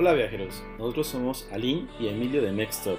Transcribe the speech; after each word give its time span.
Hola 0.00 0.14
viajeros, 0.14 0.62
nosotros 0.78 1.08
somos 1.08 1.46
Aline 1.52 1.86
y 2.00 2.08
Emilio 2.08 2.40
de 2.40 2.52
Mextop. 2.52 2.98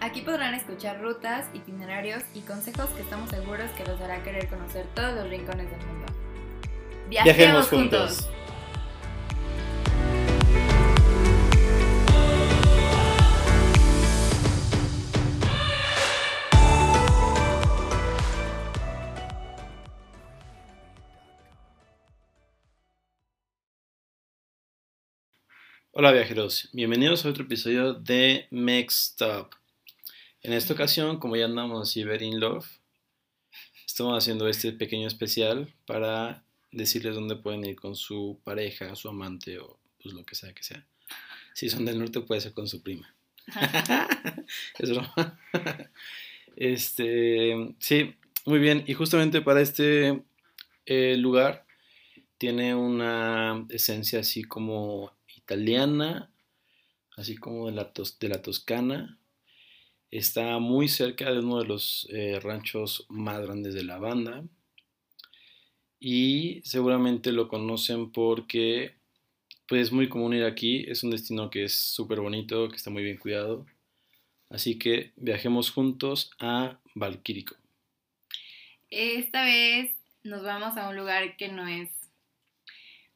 Aquí 0.00 0.22
podrán 0.22 0.54
escuchar 0.54 1.00
rutas, 1.00 1.46
itinerarios 1.54 2.24
y 2.34 2.40
consejos 2.40 2.90
que 2.96 3.02
estamos 3.02 3.30
seguros 3.30 3.70
que 3.76 3.84
los 3.84 4.00
hará 4.00 4.24
querer 4.24 4.48
conocer 4.48 4.84
todos 4.92 5.14
los 5.14 5.30
rincones 5.30 5.70
del 5.70 5.78
mundo. 5.86 6.06
Viajemos 7.08 7.68
juntos. 7.68 8.28
Hola 25.94 26.10
viajeros, 26.10 26.70
bienvenidos 26.72 27.26
a 27.26 27.28
otro 27.28 27.44
episodio 27.44 27.92
de 27.92 28.46
Mextop. 28.50 29.52
En 30.40 30.54
esta 30.54 30.72
ocasión, 30.72 31.18
como 31.18 31.36
ya 31.36 31.44
andamos 31.44 31.86
así 31.86 32.00
in 32.00 32.40
love, 32.40 32.66
estamos 33.86 34.16
haciendo 34.16 34.48
este 34.48 34.72
pequeño 34.72 35.06
especial 35.06 35.70
para 35.84 36.44
decirles 36.70 37.14
dónde 37.14 37.36
pueden 37.36 37.62
ir 37.66 37.76
con 37.76 37.94
su 37.94 38.40
pareja, 38.42 38.96
su 38.96 39.10
amante 39.10 39.58
o 39.58 39.78
pues 40.02 40.14
lo 40.14 40.24
que 40.24 40.34
sea 40.34 40.54
que 40.54 40.62
sea. 40.62 40.82
Si 41.52 41.68
son 41.68 41.84
del 41.84 41.98
norte 41.98 42.22
puede 42.22 42.40
ser 42.40 42.54
con 42.54 42.68
su 42.68 42.82
prima. 42.82 43.14
es 44.78 44.90
broma. 44.90 45.38
este, 46.56 47.74
sí, 47.80 48.14
muy 48.46 48.60
bien. 48.60 48.82
Y 48.86 48.94
justamente 48.94 49.42
para 49.42 49.60
este 49.60 50.22
eh, 50.86 51.16
lugar 51.18 51.66
tiene 52.38 52.74
una 52.74 53.66
esencia 53.68 54.20
así 54.20 54.42
como 54.42 55.12
italiana, 55.44 56.30
así 57.16 57.36
como 57.36 57.66
de 57.66 57.72
la, 57.72 57.92
de 58.20 58.28
la 58.28 58.42
Toscana. 58.42 59.18
Está 60.10 60.58
muy 60.58 60.88
cerca 60.88 61.30
de 61.30 61.38
uno 61.38 61.58
de 61.58 61.66
los 61.66 62.06
eh, 62.10 62.38
ranchos 62.40 63.06
más 63.08 63.40
grandes 63.40 63.74
de 63.74 63.84
la 63.84 63.98
banda. 63.98 64.44
Y 65.98 66.60
seguramente 66.64 67.32
lo 67.32 67.48
conocen 67.48 68.10
porque 68.10 68.94
pues 69.68 69.82
es 69.82 69.92
muy 69.92 70.08
común 70.08 70.34
ir 70.34 70.44
aquí. 70.44 70.84
Es 70.88 71.02
un 71.02 71.10
destino 71.10 71.48
que 71.48 71.64
es 71.64 71.74
súper 71.74 72.20
bonito, 72.20 72.68
que 72.68 72.76
está 72.76 72.90
muy 72.90 73.02
bien 73.02 73.16
cuidado. 73.16 73.66
Así 74.50 74.78
que 74.78 75.12
viajemos 75.16 75.70
juntos 75.70 76.30
a 76.38 76.78
Valquírico. 76.94 77.56
Esta 78.90 79.44
vez 79.44 79.94
nos 80.24 80.42
vamos 80.42 80.76
a 80.76 80.90
un 80.90 80.96
lugar 80.96 81.36
que 81.38 81.48
no 81.48 81.66
es 81.66 81.88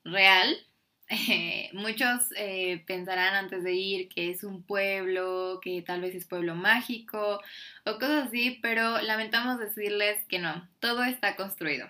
real, 0.03 0.66
eh, 1.09 1.71
muchos 1.73 2.23
eh, 2.37 2.83
pensarán 2.87 3.35
antes 3.35 3.63
de 3.63 3.73
ir 3.73 4.09
que 4.09 4.31
es 4.31 4.45
un 4.45 4.63
pueblo, 4.63 5.61
que 5.63 5.83
tal 5.83 6.01
vez 6.01 6.15
es 6.15 6.27
pueblo 6.27 6.55
mágico 6.55 7.41
o 7.85 7.95
cosas 7.95 8.29
así, 8.29 8.59
pero 8.63 9.01
lamentamos 9.03 9.59
decirles 9.59 10.19
que 10.29 10.39
no, 10.39 10.69
todo 10.81 11.05
está 11.05 11.37
construido. 11.37 11.89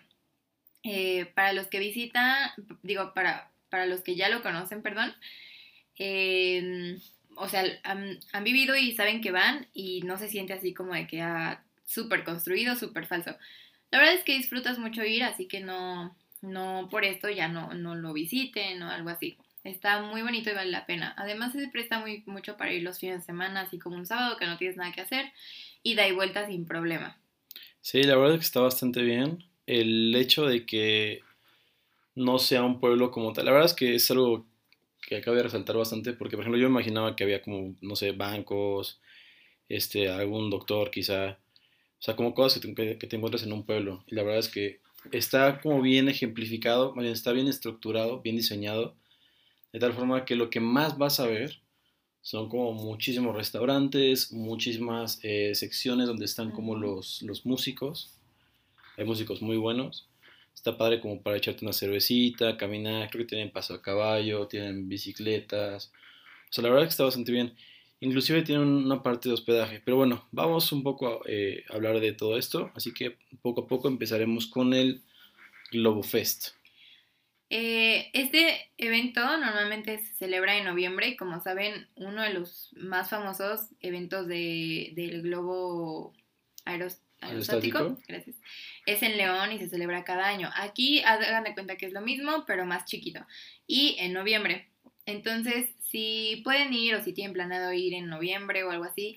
Eh, 0.82 1.26
para 1.34 1.52
los 1.52 1.66
que 1.66 1.80
visitan, 1.80 2.50
digo, 2.82 3.12
para, 3.12 3.50
para 3.70 3.86
los 3.86 4.02
que 4.02 4.14
ya 4.14 4.28
lo 4.28 4.42
conocen, 4.42 4.82
perdón, 4.82 5.14
o 7.36 7.48
sea, 7.48 7.64
han, 7.82 8.44
vivido 8.44 8.76
y 8.76 8.94
saben 8.94 9.20
que 9.20 9.30
van 9.30 9.66
y 9.74 10.02
no 10.02 10.18
se 10.18 10.28
siente 10.28 10.52
así 10.52 10.74
como 10.74 10.94
de 10.94 11.06
que 11.06 11.22
ha 11.22 11.64
súper 11.84 12.24
construido, 12.24 12.76
súper 12.76 13.06
falso. 13.06 13.36
La 13.90 13.98
verdad 13.98 14.14
es 14.14 14.24
que 14.24 14.36
disfrutas 14.36 14.78
mucho 14.78 15.04
ir, 15.04 15.24
así 15.24 15.46
que 15.46 15.60
no, 15.60 16.16
no 16.46 16.88
por 16.90 17.04
esto 17.04 17.28
ya 17.28 17.48
no, 17.48 17.74
no 17.74 17.94
lo 17.94 18.12
visiten 18.12 18.82
o 18.82 18.90
algo 18.90 19.10
así. 19.10 19.36
Está 19.64 20.00
muy 20.00 20.22
bonito 20.22 20.50
y 20.50 20.54
vale 20.54 20.70
la 20.70 20.86
pena. 20.86 21.12
Además 21.16 21.52
se 21.52 21.68
presta 21.68 21.98
muy, 21.98 22.22
mucho 22.26 22.56
para 22.56 22.72
ir 22.72 22.82
los 22.82 23.00
fines 23.00 23.18
de 23.18 23.24
semana, 23.24 23.62
así 23.62 23.78
como 23.78 23.96
un 23.96 24.06
sábado 24.06 24.36
que 24.36 24.46
no 24.46 24.56
tienes 24.56 24.76
nada 24.76 24.92
que 24.92 25.00
hacer 25.00 25.32
y 25.82 25.96
da 25.96 26.06
y 26.06 26.12
vuelta 26.12 26.46
sin 26.46 26.66
problema. 26.66 27.18
Sí, 27.80 28.02
la 28.04 28.16
verdad 28.16 28.34
es 28.34 28.40
que 28.40 28.46
está 28.46 28.60
bastante 28.60 29.02
bien. 29.02 29.44
El 29.66 30.14
hecho 30.14 30.46
de 30.46 30.64
que 30.64 31.20
no 32.14 32.38
sea 32.38 32.62
un 32.62 32.78
pueblo 32.78 33.10
como 33.10 33.32
tal, 33.32 33.46
la 33.46 33.50
verdad 33.50 33.66
es 33.66 33.74
que 33.74 33.96
es 33.96 34.08
algo 34.10 34.46
que 35.02 35.16
acabo 35.16 35.36
de 35.36 35.42
resaltar 35.42 35.76
bastante 35.76 36.12
porque, 36.12 36.36
por 36.36 36.44
ejemplo, 36.44 36.60
yo 36.60 36.68
imaginaba 36.68 37.16
que 37.16 37.24
había 37.24 37.42
como, 37.42 37.74
no 37.80 37.96
sé, 37.96 38.12
bancos, 38.12 39.00
este, 39.68 40.08
algún 40.08 40.48
doctor 40.48 40.90
quizá, 40.90 41.38
o 41.98 42.02
sea, 42.02 42.14
como 42.14 42.34
cosas 42.34 42.62
que 42.62 42.98
que 42.98 43.06
te 43.06 43.16
encuentras 43.16 43.42
en 43.42 43.52
un 43.52 43.64
pueblo. 43.64 44.04
Y 44.06 44.14
la 44.14 44.22
verdad 44.22 44.40
es 44.40 44.48
que 44.48 44.80
está 45.12 45.60
como 45.60 45.82
bien 45.82 46.08
ejemplificado, 46.08 46.94
está 47.02 47.32
bien 47.32 47.48
estructurado, 47.48 48.20
bien 48.20 48.36
diseñado, 48.36 48.94
de 49.72 49.78
tal 49.78 49.92
forma 49.92 50.24
que 50.24 50.36
lo 50.36 50.50
que 50.50 50.60
más 50.60 50.98
vas 50.98 51.20
a 51.20 51.26
ver 51.26 51.60
son 52.22 52.48
como 52.48 52.72
muchísimos 52.72 53.36
restaurantes, 53.36 54.32
muchísimas 54.32 55.20
eh, 55.22 55.54
secciones 55.54 56.06
donde 56.06 56.24
están 56.24 56.50
como 56.50 56.74
los, 56.74 57.22
los 57.22 57.46
músicos, 57.46 58.14
hay 58.96 59.04
músicos 59.04 59.42
muy 59.42 59.56
buenos, 59.56 60.08
está 60.54 60.76
padre 60.76 61.00
como 61.00 61.22
para 61.22 61.36
echarte 61.36 61.64
una 61.64 61.72
cervecita, 61.72 62.56
caminar, 62.56 63.10
creo 63.10 63.24
que 63.24 63.28
tienen 63.28 63.52
paso 63.52 63.74
a 63.74 63.82
caballo, 63.82 64.48
tienen 64.48 64.88
bicicletas, 64.88 65.92
o 66.50 66.52
sea, 66.52 66.62
la 66.62 66.70
verdad 66.70 66.84
que 66.84 66.90
está 66.90 67.04
bastante 67.04 67.32
bien. 67.32 67.54
Inclusive 68.00 68.42
tiene 68.42 68.62
una 68.62 69.02
parte 69.02 69.28
de 69.28 69.34
hospedaje. 69.34 69.80
Pero 69.84 69.96
bueno, 69.96 70.26
vamos 70.30 70.70
un 70.72 70.82
poco 70.82 71.22
eh, 71.26 71.64
a 71.70 71.74
hablar 71.74 72.00
de 72.00 72.12
todo 72.12 72.36
esto. 72.36 72.70
Así 72.74 72.92
que 72.92 73.16
poco 73.42 73.62
a 73.62 73.66
poco 73.66 73.88
empezaremos 73.88 74.46
con 74.46 74.74
el 74.74 75.02
Globo 75.70 76.02
Fest. 76.02 76.56
Eh, 77.48 78.10
este 78.12 78.72
evento 78.76 79.20
normalmente 79.20 79.98
se 79.98 80.12
celebra 80.14 80.56
en 80.56 80.64
noviembre 80.64 81.08
y 81.08 81.16
como 81.16 81.40
saben, 81.40 81.88
uno 81.94 82.22
de 82.22 82.32
los 82.32 82.72
más 82.76 83.10
famosos 83.10 83.68
eventos 83.80 84.26
de, 84.26 84.92
del 84.96 85.22
globo 85.22 86.12
aerostático, 86.64 87.98
gracias, 88.08 88.34
es 88.84 89.02
en 89.04 89.16
León 89.16 89.52
y 89.52 89.58
se 89.58 89.68
celebra 89.68 90.02
cada 90.02 90.26
año. 90.26 90.50
Aquí 90.56 91.02
hagan 91.02 91.44
de 91.44 91.54
cuenta 91.54 91.76
que 91.76 91.86
es 91.86 91.92
lo 91.92 92.00
mismo, 92.00 92.44
pero 92.46 92.66
más 92.66 92.84
chiquito. 92.84 93.24
Y 93.66 93.96
en 94.00 94.12
noviembre. 94.12 94.68
Entonces, 95.06 95.70
si 95.96 96.42
pueden 96.44 96.74
ir 96.74 96.94
o 96.94 97.02
si 97.02 97.14
tienen 97.14 97.32
planeado 97.32 97.72
ir 97.72 97.94
en 97.94 98.08
noviembre 98.08 98.64
o 98.64 98.70
algo 98.70 98.84
así, 98.84 99.16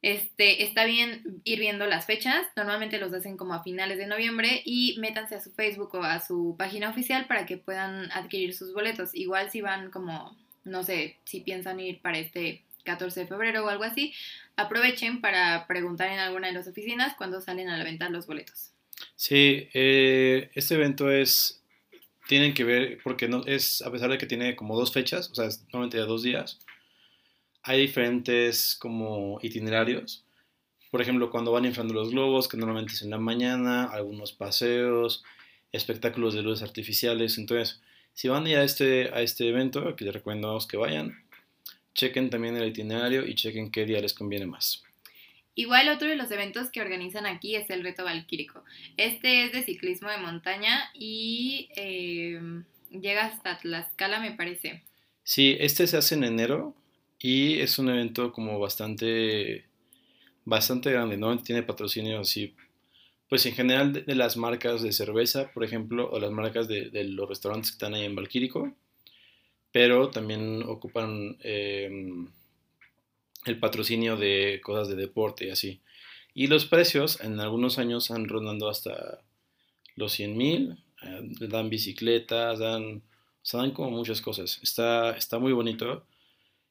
este, 0.00 0.62
está 0.62 0.86
bien 0.86 1.42
ir 1.44 1.58
viendo 1.58 1.84
las 1.84 2.06
fechas. 2.06 2.46
Normalmente 2.56 2.98
los 2.98 3.12
hacen 3.12 3.36
como 3.36 3.52
a 3.52 3.62
finales 3.62 3.98
de 3.98 4.06
noviembre 4.06 4.62
y 4.64 4.96
métanse 4.98 5.34
a 5.34 5.42
su 5.42 5.52
Facebook 5.52 5.94
o 5.94 6.02
a 6.02 6.18
su 6.20 6.56
página 6.58 6.88
oficial 6.88 7.26
para 7.26 7.44
que 7.44 7.58
puedan 7.58 8.10
adquirir 8.12 8.54
sus 8.54 8.72
boletos. 8.72 9.14
Igual 9.14 9.50
si 9.50 9.60
van 9.60 9.90
como, 9.90 10.34
no 10.64 10.82
sé, 10.84 11.18
si 11.24 11.40
piensan 11.40 11.78
ir 11.80 12.00
para 12.00 12.16
este 12.16 12.64
14 12.84 13.20
de 13.20 13.26
febrero 13.26 13.66
o 13.66 13.68
algo 13.68 13.84
así, 13.84 14.14
aprovechen 14.56 15.20
para 15.20 15.66
preguntar 15.66 16.08
en 16.08 16.18
alguna 16.18 16.46
de 16.46 16.54
las 16.54 16.66
oficinas 16.66 17.14
cuando 17.14 17.42
salen 17.42 17.68
a 17.68 17.76
la 17.76 17.84
venta 17.84 18.08
los 18.08 18.26
boletos. 18.26 18.70
Sí, 19.16 19.68
eh, 19.74 20.50
este 20.54 20.76
evento 20.76 21.10
es 21.10 21.59
tienen 22.30 22.54
que 22.54 22.62
ver, 22.62 22.98
porque 23.02 23.28
es, 23.46 23.82
a 23.82 23.90
pesar 23.90 24.08
de 24.08 24.16
que 24.16 24.24
tiene 24.24 24.54
como 24.54 24.78
dos 24.78 24.92
fechas, 24.92 25.28
o 25.32 25.34
sea, 25.34 25.48
normalmente 25.72 25.96
de 25.96 26.06
dos 26.06 26.22
días, 26.22 26.60
hay 27.64 27.80
diferentes 27.80 28.76
como 28.80 29.40
itinerarios. 29.42 30.24
Por 30.92 31.02
ejemplo, 31.02 31.28
cuando 31.28 31.50
van 31.50 31.64
inflando 31.64 31.92
los 31.92 32.12
globos, 32.12 32.46
que 32.46 32.56
normalmente 32.56 32.92
es 32.92 33.02
en 33.02 33.10
la 33.10 33.18
mañana, 33.18 33.86
algunos 33.86 34.32
paseos, 34.32 35.24
espectáculos 35.72 36.32
de 36.34 36.42
luces 36.42 36.62
artificiales. 36.62 37.36
Entonces, 37.36 37.80
si 38.12 38.28
van 38.28 38.46
a 38.46 38.50
ir 38.50 38.58
a 38.58 38.62
este, 38.62 39.10
a 39.12 39.22
este 39.22 39.48
evento, 39.48 39.96
que 39.96 40.04
les 40.04 40.14
recomendamos 40.14 40.68
que 40.68 40.76
vayan, 40.76 41.24
chequen 41.94 42.30
también 42.30 42.56
el 42.56 42.68
itinerario 42.68 43.26
y 43.26 43.34
chequen 43.34 43.72
qué 43.72 43.86
día 43.86 44.00
les 44.00 44.14
conviene 44.14 44.46
más. 44.46 44.84
Igual 45.60 45.90
otro 45.90 46.08
de 46.08 46.16
los 46.16 46.30
eventos 46.30 46.70
que 46.70 46.80
organizan 46.80 47.26
aquí 47.26 47.54
es 47.54 47.68
el 47.68 47.82
Reto 47.82 48.02
Valquírico. 48.02 48.64
Este 48.96 49.44
es 49.44 49.52
de 49.52 49.62
ciclismo 49.62 50.08
de 50.08 50.16
montaña 50.16 50.90
y 50.94 51.68
eh, 51.76 52.40
llega 52.90 53.26
hasta 53.26 53.58
Tlaxcala, 53.58 54.20
me 54.20 54.32
parece. 54.32 54.82
Sí, 55.22 55.58
este 55.60 55.86
se 55.86 55.98
hace 55.98 56.14
en 56.14 56.24
enero 56.24 56.74
y 57.18 57.58
es 57.58 57.78
un 57.78 57.90
evento 57.90 58.32
como 58.32 58.58
bastante, 58.58 59.66
bastante 60.46 60.92
grande, 60.92 61.18
¿no? 61.18 61.36
Tiene 61.42 61.62
patrocinio 61.62 62.20
así, 62.20 62.54
pues 63.28 63.44
en 63.44 63.52
general 63.52 63.92
de, 63.92 64.14
las 64.14 64.38
marcas 64.38 64.80
de 64.80 64.92
cerveza, 64.92 65.52
por 65.52 65.62
ejemplo, 65.62 66.08
o 66.10 66.18
las 66.18 66.30
marcas 66.30 66.68
de, 66.68 67.04
los 67.04 67.28
restaurantes 67.28 67.72
que 67.72 67.74
están 67.74 67.92
ahí 67.92 68.06
en 68.06 68.16
Valquírico, 68.16 68.74
pero 69.72 70.08
también 70.08 70.62
ocupan... 70.62 71.36
Em, 71.42 72.30
el 73.46 73.58
patrocinio 73.58 74.16
de 74.16 74.60
cosas 74.62 74.88
de 74.88 74.96
deporte 74.96 75.46
y 75.46 75.50
así. 75.50 75.80
Y 76.34 76.46
los 76.46 76.66
precios 76.66 77.20
en 77.20 77.40
algunos 77.40 77.78
años 77.78 78.10
han 78.10 78.28
rondando 78.28 78.68
hasta 78.68 79.20
los 79.96 80.12
100 80.12 80.36
mil, 80.36 80.84
eh, 81.02 81.20
dan 81.48 81.70
bicicletas, 81.70 82.58
dan, 82.58 83.02
o 83.52 83.56
dan 83.56 83.72
como 83.72 83.90
muchas 83.90 84.20
cosas. 84.20 84.60
Está, 84.62 85.16
está 85.16 85.38
muy 85.38 85.52
bonito. 85.52 86.06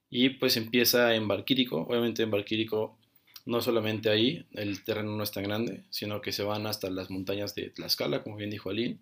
Y 0.09 0.29
pues 0.29 0.57
empieza 0.57 1.13
en 1.15 1.27
Valquírico. 1.27 1.81
Obviamente 1.81 2.23
en 2.23 2.31
Valquírico 2.31 2.97
no 3.45 3.61
solamente 3.61 4.09
ahí, 4.09 4.45
el 4.53 4.83
terreno 4.83 5.15
no 5.15 5.23
es 5.23 5.31
tan 5.31 5.43
grande, 5.43 5.83
sino 5.89 6.21
que 6.21 6.31
se 6.31 6.43
van 6.43 6.67
hasta 6.67 6.89
las 6.89 7.09
montañas 7.09 7.55
de 7.55 7.69
Tlaxcala, 7.69 8.23
como 8.23 8.35
bien 8.35 8.49
dijo 8.49 8.69
Aline, 8.69 8.99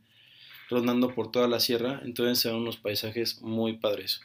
rondando 0.69 1.13
por 1.13 1.31
toda 1.31 1.47
la 1.47 1.59
sierra. 1.59 2.01
Entonces 2.03 2.39
se 2.39 2.51
unos 2.51 2.77
paisajes 2.77 3.41
muy 3.41 3.77
padres. 3.77 4.21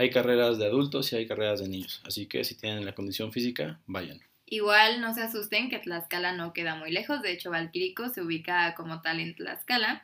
Hay 0.00 0.08
carreras 0.08 0.56
de 0.56 0.64
adultos 0.64 1.12
y 1.12 1.16
hay 1.16 1.26
carreras 1.26 1.60
de 1.60 1.68
niños. 1.68 2.00
Así 2.06 2.26
que 2.26 2.42
si 2.42 2.54
tienen 2.54 2.86
la 2.86 2.94
condición 2.94 3.32
física, 3.32 3.78
vayan. 3.86 4.18
Igual 4.46 5.02
no 5.02 5.12
se 5.12 5.20
asusten 5.20 5.68
que 5.68 5.78
Tlaxcala 5.78 6.32
no 6.32 6.54
queda 6.54 6.74
muy 6.74 6.90
lejos, 6.90 7.20
de 7.20 7.32
hecho 7.32 7.50
Valquirico 7.50 8.08
se 8.08 8.22
ubica 8.22 8.74
como 8.74 9.02
tal 9.02 9.20
en 9.20 9.34
Tlaxcala 9.34 10.02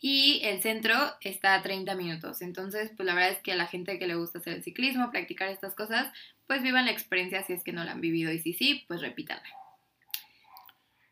y 0.00 0.40
el 0.42 0.60
centro 0.62 0.96
está 1.20 1.54
a 1.54 1.62
30 1.62 1.94
minutos. 1.94 2.42
Entonces, 2.42 2.90
pues 2.96 3.06
la 3.06 3.14
verdad 3.14 3.30
es 3.30 3.38
que 3.38 3.52
a 3.52 3.56
la 3.56 3.68
gente 3.68 4.00
que 4.00 4.08
le 4.08 4.16
gusta 4.16 4.40
hacer 4.40 4.54
el 4.54 4.64
ciclismo, 4.64 5.12
practicar 5.12 5.48
estas 5.48 5.76
cosas, 5.76 6.12
pues 6.48 6.64
vivan 6.64 6.86
la 6.86 6.90
experiencia 6.90 7.44
si 7.44 7.52
es 7.52 7.62
que 7.62 7.72
no 7.72 7.84
la 7.84 7.92
han 7.92 8.00
vivido 8.00 8.32
y 8.32 8.40
si 8.40 8.52
sí, 8.52 8.84
pues 8.88 9.00
repítanla. 9.00 9.48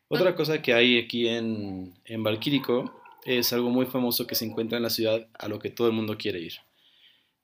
Otra 0.09 0.35
cosa 0.35 0.61
que 0.61 0.73
hay 0.73 0.99
aquí 0.99 1.29
en, 1.29 1.93
en 2.03 2.21
Valquírico 2.21 3.01
es 3.23 3.53
algo 3.53 3.69
muy 3.69 3.85
famoso 3.85 4.27
que 4.27 4.35
se 4.35 4.43
encuentra 4.43 4.75
en 4.75 4.83
la 4.83 4.89
ciudad 4.89 5.25
a 5.39 5.47
lo 5.47 5.59
que 5.59 5.69
todo 5.69 5.87
el 5.87 5.93
mundo 5.93 6.17
quiere 6.17 6.39
ir. 6.39 6.55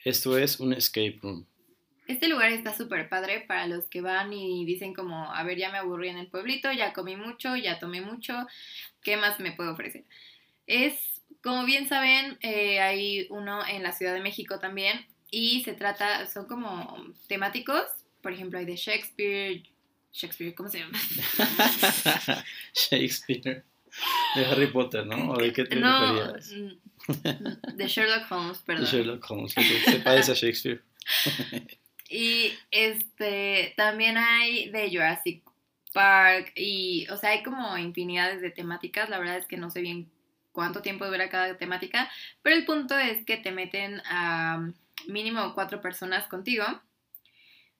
Esto 0.05 0.37
es 0.37 0.59
un 0.59 0.71
escape 0.71 1.17
room. 1.23 1.47
Este 2.07 2.27
lugar 2.27 2.51
está 2.51 2.77
súper 2.77 3.09
padre 3.09 3.43
para 3.47 3.65
los 3.65 3.85
que 3.85 4.01
van 4.01 4.31
y 4.31 4.63
dicen 4.63 4.93
como, 4.93 5.33
a 5.33 5.43
ver, 5.43 5.57
ya 5.57 5.71
me 5.71 5.79
aburrí 5.79 6.09
en 6.09 6.19
el 6.19 6.27
pueblito, 6.27 6.71
ya 6.71 6.93
comí 6.93 7.15
mucho, 7.15 7.55
ya 7.55 7.79
tomé 7.79 8.01
mucho, 8.01 8.45
¿qué 9.01 9.17
más 9.17 9.39
me 9.39 9.51
puedo 9.53 9.73
ofrecer? 9.73 10.05
Es, 10.67 11.23
como 11.41 11.65
bien 11.65 11.87
saben, 11.87 12.37
eh, 12.41 12.79
hay 12.79 13.25
uno 13.31 13.65
en 13.67 13.81
la 13.81 13.93
Ciudad 13.93 14.13
de 14.13 14.21
México 14.21 14.59
también 14.59 15.07
y 15.31 15.63
se 15.63 15.73
trata, 15.73 16.27
son 16.27 16.45
como 16.45 17.03
temáticos, 17.27 17.83
por 18.21 18.31
ejemplo, 18.31 18.59
hay 18.59 18.65
de 18.65 18.75
Shakespeare, 18.75 19.63
Shakespeare, 20.13 20.53
¿cómo 20.53 20.69
se 20.69 20.81
llama? 20.81 20.99
Shakespeare. 22.75 23.63
De 24.35 24.45
Harry 24.45 24.67
Potter, 24.67 25.05
¿no? 25.05 25.31
¿O 25.31 25.37
de 25.37 25.53
qué 25.53 25.63
te 25.63 25.75
no, 25.75 26.13
referías? 26.13 26.51
mm, 26.51 27.75
de 27.75 27.87
Sherlock 27.87 28.31
Holmes, 28.31 28.57
perdón. 28.59 28.85
De 28.85 28.91
Sherlock 28.91 29.31
Holmes, 29.31 29.53
que 29.53 29.63
se 29.63 29.99
parece 29.99 30.31
a 30.31 30.35
Shakespeare. 30.35 30.81
Y 32.09 32.53
este 32.71 33.73
también 33.77 34.17
hay 34.17 34.69
de 34.69 34.89
Jurassic 34.89 35.43
Park 35.93 36.51
y, 36.55 37.07
o 37.09 37.17
sea, 37.17 37.31
hay 37.31 37.43
como 37.43 37.77
infinidades 37.77 38.41
de 38.41 38.51
temáticas. 38.51 39.09
La 39.09 39.17
verdad 39.17 39.37
es 39.37 39.45
que 39.45 39.57
no 39.57 39.71
sé 39.71 39.81
bien 39.81 40.11
cuánto 40.51 40.81
tiempo 40.81 41.05
dura 41.05 41.29
cada 41.29 41.57
temática, 41.57 42.09
pero 42.41 42.55
el 42.55 42.65
punto 42.65 42.97
es 42.97 43.25
que 43.25 43.37
te 43.37 43.51
meten 43.51 44.01
a 44.05 44.69
mínimo 45.07 45.53
cuatro 45.53 45.81
personas 45.81 46.27
contigo. 46.27 46.65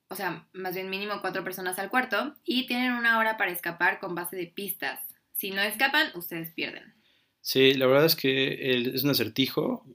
O 0.08 0.14
sea, 0.14 0.46
más 0.52 0.74
bien 0.74 0.90
mínimo 0.90 1.20
cuatro 1.20 1.42
personas 1.42 1.78
al 1.78 1.90
cuarto 1.90 2.36
y 2.44 2.66
tienen 2.66 2.92
una 2.92 3.18
hora 3.18 3.36
para 3.36 3.50
escapar 3.50 3.98
con 3.98 4.14
base 4.14 4.36
de 4.36 4.46
pistas. 4.46 5.00
Si 5.36 5.50
no 5.50 5.60
escapan, 5.60 6.10
ustedes 6.14 6.50
pierden. 6.52 6.94
Sí, 7.42 7.74
la 7.74 7.86
verdad 7.86 8.06
es 8.06 8.16
que 8.16 8.78
es 8.94 9.04
un 9.04 9.10
acertijo, 9.10 9.86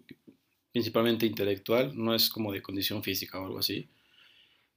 principalmente 0.71 1.25
intelectual, 1.25 1.91
no 1.95 2.13
es 2.13 2.29
como 2.29 2.53
de 2.53 2.61
condición 2.61 3.03
física 3.03 3.39
o 3.39 3.45
algo 3.45 3.59
así. 3.59 3.89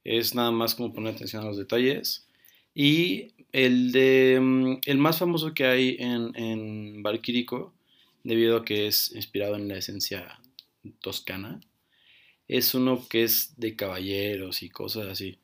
Es 0.03 0.33
nada 0.33 0.49
más 0.51 0.73
como 0.73 0.91
poner 0.91 1.13
atención 1.13 1.43
a 1.43 1.45
los 1.45 1.57
detalles. 1.57 2.27
Y 2.73 3.33
el 3.51 3.91
de 3.91 4.39
mm, 4.41 4.79
el 4.85 4.97
más 4.97 5.19
famoso 5.19 5.53
que 5.53 5.65
hay 5.65 5.97
en, 5.99 6.35
en 6.35 7.03
Valquírico, 7.03 7.73
debido 8.23 8.57
a 8.57 8.65
que 8.65 8.87
es 8.87 9.13
inspirado 9.15 9.55
en 9.55 9.67
la 9.67 9.77
esencia 9.77 10.39
toscana, 10.99 11.61
es 12.47 12.73
uno 12.73 13.07
que 13.07 13.23
es 13.23 13.53
de 13.57 13.75
caballeros 13.75 14.63
y 14.63 14.69
cosas 14.69 15.07
así. 15.07 15.37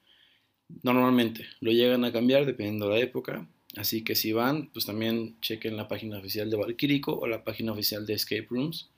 Normalmente 0.82 1.46
lo 1.60 1.72
llegan 1.72 2.06
a 2.06 2.12
cambiar 2.12 2.46
dependiendo 2.46 2.88
de 2.88 2.96
la 2.96 3.04
época. 3.04 3.48
Así 3.78 4.04
que 4.04 4.16
si 4.16 4.34
van, 4.34 4.68
pues 4.68 4.86
también 4.86 5.40
chequen 5.40 5.78
la 5.78 5.88
página 5.88 6.20
oficial 6.20 6.50
de 6.50 6.58
Valquírico 6.58 7.18
o 7.18 7.28
la 7.28 7.44
página 7.44 7.72
oficial 7.72 8.06
de 8.06 8.14
Escape 8.16 8.48
Rooms 8.50 8.90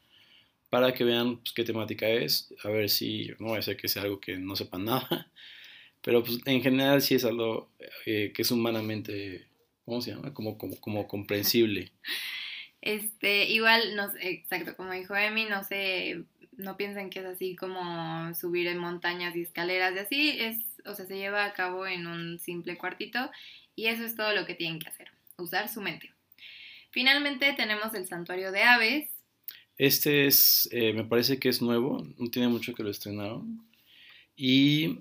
para 0.70 0.92
que 0.92 1.04
vean 1.04 1.38
pues, 1.38 1.54
qué 1.54 1.64
temática 1.64 2.10
es. 2.10 2.52
A 2.64 2.70
ver 2.70 2.90
si, 2.90 3.28
no 3.38 3.50
voy 3.50 3.60
a 3.60 3.62
ser 3.62 3.78
que 3.78 3.88
sea 3.88 4.02
algo 4.02 4.20
que 4.20 4.38
no 4.38 4.56
sepan 4.56 4.86
nada, 4.86 5.32
pero 6.02 6.24
pues 6.24 6.40
en 6.46 6.64
general 6.64 7.02
sí 7.02 7.16
es 7.16 7.26
algo 7.26 7.70
eh, 8.08 8.32
que 8.34 8.42
es 8.42 8.50
humanamente, 8.50 9.46
¿cómo 9.86 10.02
se 10.02 10.12
llama? 10.12 10.34
Como, 10.34 10.58
como, 10.58 10.80
como 10.82 11.08
comprensible. 11.08 11.92
Este, 12.82 13.46
igual, 13.46 13.96
no 13.96 14.12
sé, 14.12 14.30
exacto, 14.30 14.76
como 14.76 14.92
dijo 14.94 15.16
Emi, 15.16 15.46
no 15.46 15.64
sé, 15.64 16.24
no 16.58 16.76
piensen 16.76 17.12
que 17.12 17.20
es 17.20 17.26
así 17.26 17.56
como 17.56 18.34
subir 18.34 18.68
en 18.68 18.80
montañas 18.80 19.36
y 19.36 19.42
escaleras 19.42 19.94
y 19.96 20.00
así, 20.00 20.30
es, 20.40 20.58
o 20.86 20.96
sea, 20.96 21.06
se 21.06 21.16
lleva 21.16 21.46
a 21.46 21.54
cabo 21.54 21.86
en 21.86 22.08
un 22.08 22.40
simple 22.40 22.78
cuartito 22.78 23.30
y 23.76 23.88
eso 23.88 24.04
es 24.04 24.16
todo 24.16 24.34
lo 24.34 24.46
que 24.46 24.56
tienen 24.56 24.80
que 24.80 24.90
hacer, 24.90 25.10
usar 25.38 25.70
su 25.70 25.82
mente. 25.82 26.12
Finalmente 26.92 27.54
tenemos 27.54 27.94
el 27.96 28.08
santuario 28.08 28.52
de 28.52 28.64
aves, 28.64 29.10
Este 29.78 30.28
es, 30.28 30.70
eh, 30.72 30.94
me 30.94 31.04
parece 31.04 31.40
que 31.40 31.50
es 31.50 31.62
nuevo, 31.62 32.06
no 32.18 32.30
tiene 32.30 32.48
mucho 32.48 32.74
que 32.74 32.84
lo 32.84 32.92
estrenaron. 32.92 33.68
Y 34.36 35.00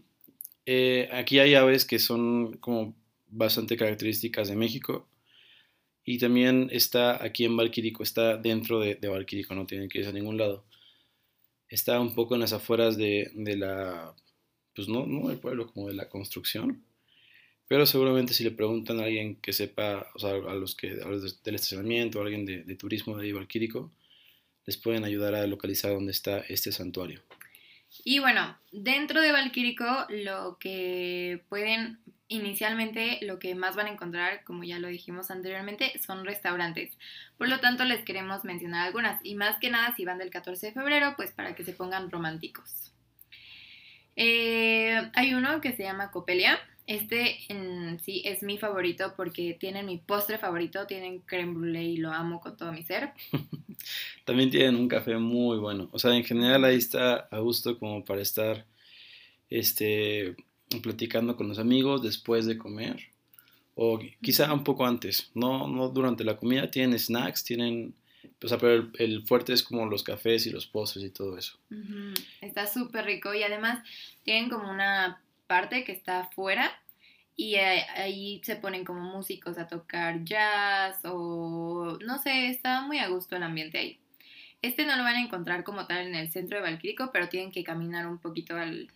eh, 0.67 1.09
aquí 1.13 1.39
hay 1.39 1.55
aves 1.55 1.85
que 1.85 1.99
son 1.99 2.55
como 2.59 2.95
bastante 3.29 3.77
características 3.77 4.49
de 4.49 4.57
México. 4.57 5.09
Y 6.05 6.19
también 6.19 6.69
está 6.73 7.23
aquí 7.23 7.45
en 7.45 7.57
Valquírico, 7.57 8.03
está 8.03 8.37
dentro 8.37 8.81
de, 8.81 8.97
de 8.97 9.45
no 9.55 9.67
tienen 9.67 9.89
que 9.89 9.99
irse 9.99 10.11
a 10.11 10.13
ningún 10.13 10.39
lado. 10.39 10.65
Está 11.69 12.01
un 12.01 12.15
poco 12.15 12.35
en 12.35 12.41
las 12.41 12.53
afueras 12.53 12.97
de, 12.97 13.31
de 13.35 13.57
la, 13.57 14.15
pues 14.75 14.89
no, 14.89 15.07
no 15.07 15.29
del 15.29 15.39
pueblo, 15.39 15.73
como 15.73 15.89
de 15.89 15.95
la 15.95 16.09
construcción. 16.09 16.85
Pero 17.73 17.87
seguramente 17.87 18.35
si 18.35 18.45
le 18.45 18.51
preguntan 18.51 19.01
a 19.01 19.05
alguien 19.05 19.37
que 19.37 19.55
sepa, 19.55 20.07
o 20.15 20.19
sea, 20.19 20.33
a 20.33 20.55
los 20.55 20.75
que, 20.75 20.89
a 20.89 21.09
del 21.09 21.55
estacionamiento, 21.55 22.19
a 22.19 22.25
alguien 22.25 22.45
de, 22.45 22.65
de 22.65 22.75
turismo 22.75 23.17
de 23.17 23.33
Valquírico, 23.33 23.91
les 24.67 24.77
pueden 24.77 25.05
ayudar 25.05 25.35
a 25.35 25.47
localizar 25.47 25.91
dónde 25.91 26.13
está 26.13 26.41
este 26.51 26.71
santuario. 26.71 27.23
Y 28.05 28.19
bueno, 28.19 28.59
dentro 28.73 29.23
de 29.23 29.33
Valquírico 29.33 29.87
lo 30.11 30.59
que 30.61 31.41
pueden 31.49 31.99
inicialmente 32.29 33.21
lo 33.23 33.39
que 33.39 33.55
más 33.55 33.75
van 33.75 33.87
a 33.87 33.93
encontrar, 33.93 34.45
como 34.45 34.65
ya 34.65 34.79
lo 34.79 34.89
dijimos 34.89 35.31
anteriormente, 35.31 35.99
son 35.99 36.27
restaurantes. 36.27 36.93
Por 37.39 37.49
lo 37.49 37.59
tanto, 37.61 37.87
les 37.87 38.05
queremos 38.05 38.45
mencionar 38.45 38.87
algunas 38.87 39.19
y 39.25 39.35
más 39.35 39.59
que 39.61 39.71
nada 39.71 39.97
si 39.97 40.05
van 40.05 40.19
del 40.19 40.29
14 40.29 40.67
de 40.67 40.73
febrero, 40.73 41.15
pues 41.17 41.31
para 41.31 41.55
que 41.55 41.65
se 41.65 41.73
pongan 41.73 42.11
románticos. 42.11 42.93
Eh, 44.15 45.11
hay 45.15 45.33
uno 45.33 45.63
que 45.63 45.75
se 45.75 45.85
llama 45.85 46.11
Copelia. 46.11 46.61
Este 46.87 47.38
en 47.49 48.00
sí 48.00 48.23
es 48.25 48.43
mi 48.43 48.58
favorito 48.58 49.14
porque 49.17 49.56
tienen 49.58 49.87
mi 49.87 49.99
postre 49.99 50.38
favorito, 50.38 50.87
tienen 50.87 51.20
creme 51.20 51.55
brulee 51.55 51.84
y 51.84 51.96
lo 51.96 52.11
amo 52.11 52.40
con 52.40 52.56
todo 52.56 52.73
mi 52.73 52.82
ser. 52.82 53.12
También 54.25 54.50
tienen 54.50 54.76
un 54.76 54.88
café 54.88 55.17
muy 55.17 55.58
bueno. 55.58 55.88
O 55.93 55.99
sea, 55.99 56.14
en 56.17 56.25
general 56.25 56.64
ahí 56.64 56.76
está 56.76 57.29
a 57.31 57.38
gusto 57.38 57.79
como 57.79 58.05
para 58.05 58.20
estar 58.20 58.67
este, 59.49 60.35
platicando 60.83 61.37
con 61.37 61.49
los 61.49 61.59
amigos 61.59 62.02
después 62.02 62.47
de 62.47 62.59
comer. 62.59 63.00
O 63.75 64.00
quizá 64.21 64.52
un 64.52 64.64
poco 64.64 64.85
antes. 64.85 65.30
No, 65.35 65.68
no 65.68 65.88
durante 65.88 66.25
la 66.25 66.37
comida. 66.37 66.71
Tienen 66.71 66.99
snacks, 66.99 67.45
tienen... 67.45 67.95
O 68.42 68.49
sea, 68.49 68.59
pero 68.59 68.75
el, 68.75 68.90
el 68.99 69.23
fuerte 69.23 69.52
es 69.52 69.62
como 69.62 69.87
los 69.87 70.02
cafés 70.02 70.47
y 70.47 70.50
los 70.50 70.66
postres 70.66 71.04
y 71.04 71.11
todo 71.11 71.38
eso. 71.38 71.59
Está 72.40 72.66
súper 72.66 73.04
rico 73.04 73.33
y 73.35 73.42
además 73.45 73.85
tienen 74.25 74.50
como 74.50 74.68
una 74.68 75.21
parte 75.52 75.85
que 75.85 75.92
está 75.92 76.21
afuera 76.21 76.71
y 77.37 77.56
eh, 77.56 77.85
ahí 77.97 78.40
se 78.44 78.56
ponen 78.56 78.85
como 78.85 79.00
músicos 79.02 79.59
a 79.59 79.66
tocar 79.66 80.25
jazz 80.25 81.00
o 81.04 81.99
no 82.09 82.18
sé, 82.23 82.49
está 82.49 82.80
muy 82.87 82.99
a 82.99 83.09
gusto 83.09 83.37
el 83.37 83.42
ambiente 83.42 83.76
ahí. 83.78 83.99
Este 84.62 84.87
no 84.87 84.97
lo 84.97 85.02
van 85.02 85.16
a 85.16 85.21
encontrar 85.21 85.62
como 85.64 85.87
tal 85.87 86.06
en 86.06 86.14
el 86.14 86.30
centro 86.30 86.56
de 86.56 86.62
Valquírico, 86.62 87.11
pero 87.12 87.28
tienen 87.28 87.50
que 87.52 87.64
caminar 87.64 88.06
un 88.06 88.18
poquito 88.18 88.56
al, 88.56 88.90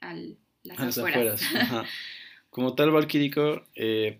al 0.00 0.36
las 0.64 0.78
A 0.80 0.84
las 0.86 0.98
afueras. 0.98 1.42
afueras. 1.42 1.86
Como 2.50 2.74
tal, 2.74 2.90
Valquírico 2.90 3.64
eh, 3.76 4.18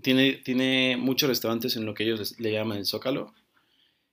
tiene, 0.00 0.34
tiene 0.44 0.96
muchos 0.96 1.28
restaurantes 1.28 1.74
en 1.76 1.86
lo 1.86 1.92
que 1.94 2.04
ellos 2.04 2.18
les- 2.20 2.38
le 2.38 2.52
llaman 2.52 2.78
el 2.78 2.86
Zócalo, 2.86 3.34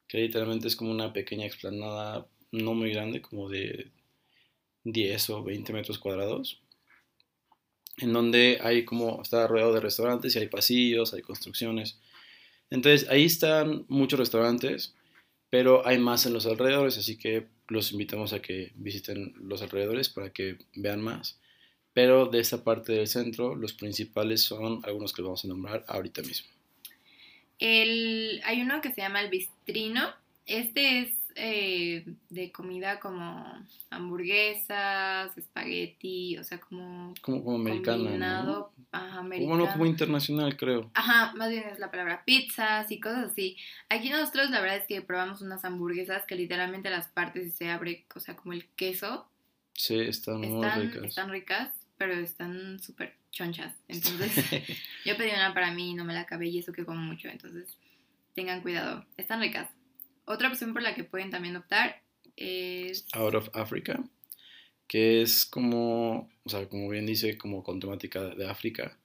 que 0.08 0.18
literalmente 0.18 0.68
es 0.68 0.76
como 0.76 0.90
una 0.92 1.14
pequeña 1.14 1.46
explanada 1.46 2.26
no 2.52 2.74
muy 2.74 2.92
grande, 2.92 3.22
como 3.22 3.48
de 3.50 3.92
10 4.86 5.30
o 5.32 5.44
20 5.44 5.74
metros 5.74 6.00
cuadrados, 6.00 6.62
en 7.98 8.14
donde 8.14 8.60
hay 8.62 8.86
como, 8.86 9.22
está 9.22 9.48
rodeado 9.48 9.74
de 9.74 9.82
restaurantes 9.82 10.36
y 10.36 10.40
hay 10.40 10.48
pasillos, 10.48 11.14
hay 11.14 11.22
construcciones. 11.22 12.00
Entonces 12.70 13.10
ahí 13.10 13.26
están 13.26 13.86
muchos 13.90 14.20
restaurantes, 14.20 14.96
pero 15.50 15.86
hay 15.86 15.98
más 15.98 16.26
en 16.26 16.34
los 16.34 16.46
alrededores, 16.46 16.98
así 16.98 17.18
que 17.18 17.48
los 17.68 17.92
invitamos 17.92 18.34
a 18.34 18.42
que 18.42 18.72
visiten 18.76 19.34
los 19.38 19.62
alrededores 19.62 20.10
para 20.10 20.32
que 20.32 20.58
vean 20.76 21.02
más. 21.02 21.40
Pero 21.94 22.26
de 22.26 22.40
esta 22.40 22.64
parte 22.64 22.92
del 22.92 23.08
centro, 23.08 23.56
los 23.56 23.74
principales 23.74 24.42
son 24.42 24.82
algunos 24.84 25.14
que 25.14 25.22
vamos 25.22 25.46
a 25.46 25.48
nombrar 25.48 25.86
ahorita 25.88 26.22
mismo. 26.22 26.50
El, 27.58 28.42
hay 28.44 28.62
uno 28.62 28.82
que 28.82 28.92
se 28.92 29.02
llama 29.02 29.22
el 29.22 29.30
bistrino. 29.30 30.14
Este 30.46 31.00
es 31.00 31.12
eh, 31.36 32.06
de 32.30 32.52
comida 32.52 33.00
como 33.00 33.46
hamburguesas, 33.90 35.38
espagueti, 35.38 36.38
o 36.38 36.44
sea, 36.44 36.60
como 36.60 37.14
Como, 37.22 37.44
como 37.44 37.58
americana, 37.58 38.44
¿no? 38.44 38.72
ajá, 38.92 39.22
Bueno, 39.22 39.54
americano. 39.54 39.68
como 39.74 39.86
internacional, 39.86 40.56
creo. 40.58 40.90
Ajá, 40.94 41.34
más 41.36 41.50
bien 41.50 41.64
es 41.70 41.80
la 41.80 41.92
palabra 41.92 42.24
pizzas 42.26 42.92
y 42.92 43.00
cosas 43.00 43.32
así. 43.32 43.58
Aquí 43.90 44.10
nosotros 44.10 44.50
la 44.50 44.62
verdad 44.62 44.78
es 44.78 44.88
que 44.88 45.02
probamos 45.02 45.42
unas 45.42 45.66
hamburguesas 45.66 46.26
que 46.26 46.36
literalmente 46.36 46.90
las 46.90 47.08
partes 47.10 47.54
se 47.56 47.70
abre, 47.70 48.06
o 48.16 48.20
sea, 48.20 48.36
como 48.36 48.54
el 48.54 48.66
queso 48.76 49.30
Sí, 49.74 50.00
están 50.00 50.40
muy 50.40 50.66
ricas. 50.70 51.04
están 51.04 51.30
ricas, 51.30 51.70
pero 51.98 52.14
están 52.14 52.80
súper 52.80 53.14
chonchas. 53.32 53.76
Entonces, 53.90 54.46
yo 55.04 55.18
pedí 55.18 55.32
una 55.32 55.54
para 55.54 55.72
mí 55.72 55.92
y 55.92 55.94
no 55.96 56.06
me 56.06 56.14
la 56.14 56.22
acabé 56.22 56.48
y 56.48 56.60
eso 56.60 56.72
que 56.72 56.86
como 56.86 57.02
mucho. 57.02 57.28
Entonces, 57.28 57.78
tengan 58.34 58.62
cuidado. 58.62 59.06
Están 59.18 59.42
ricas. 59.42 59.70
Otra 60.26 60.50
opción 60.50 60.74
por 60.74 60.82
la 60.82 60.96
que 60.96 61.04
pueden 61.04 61.30
también 61.30 61.56
optar 61.56 62.02
es... 62.36 63.06
Out 63.14 63.36
of 63.36 63.50
Africa, 63.54 64.04
que 64.88 65.22
es 65.22 65.46
como, 65.46 66.30
o 66.44 66.50
sea, 66.50 66.68
como 66.68 66.90
bien 66.90 67.06
dice, 67.06 67.38
como 67.38 67.64
con 67.64 67.80
temática 67.80 68.22
de 68.22 68.48
África, 68.48 68.98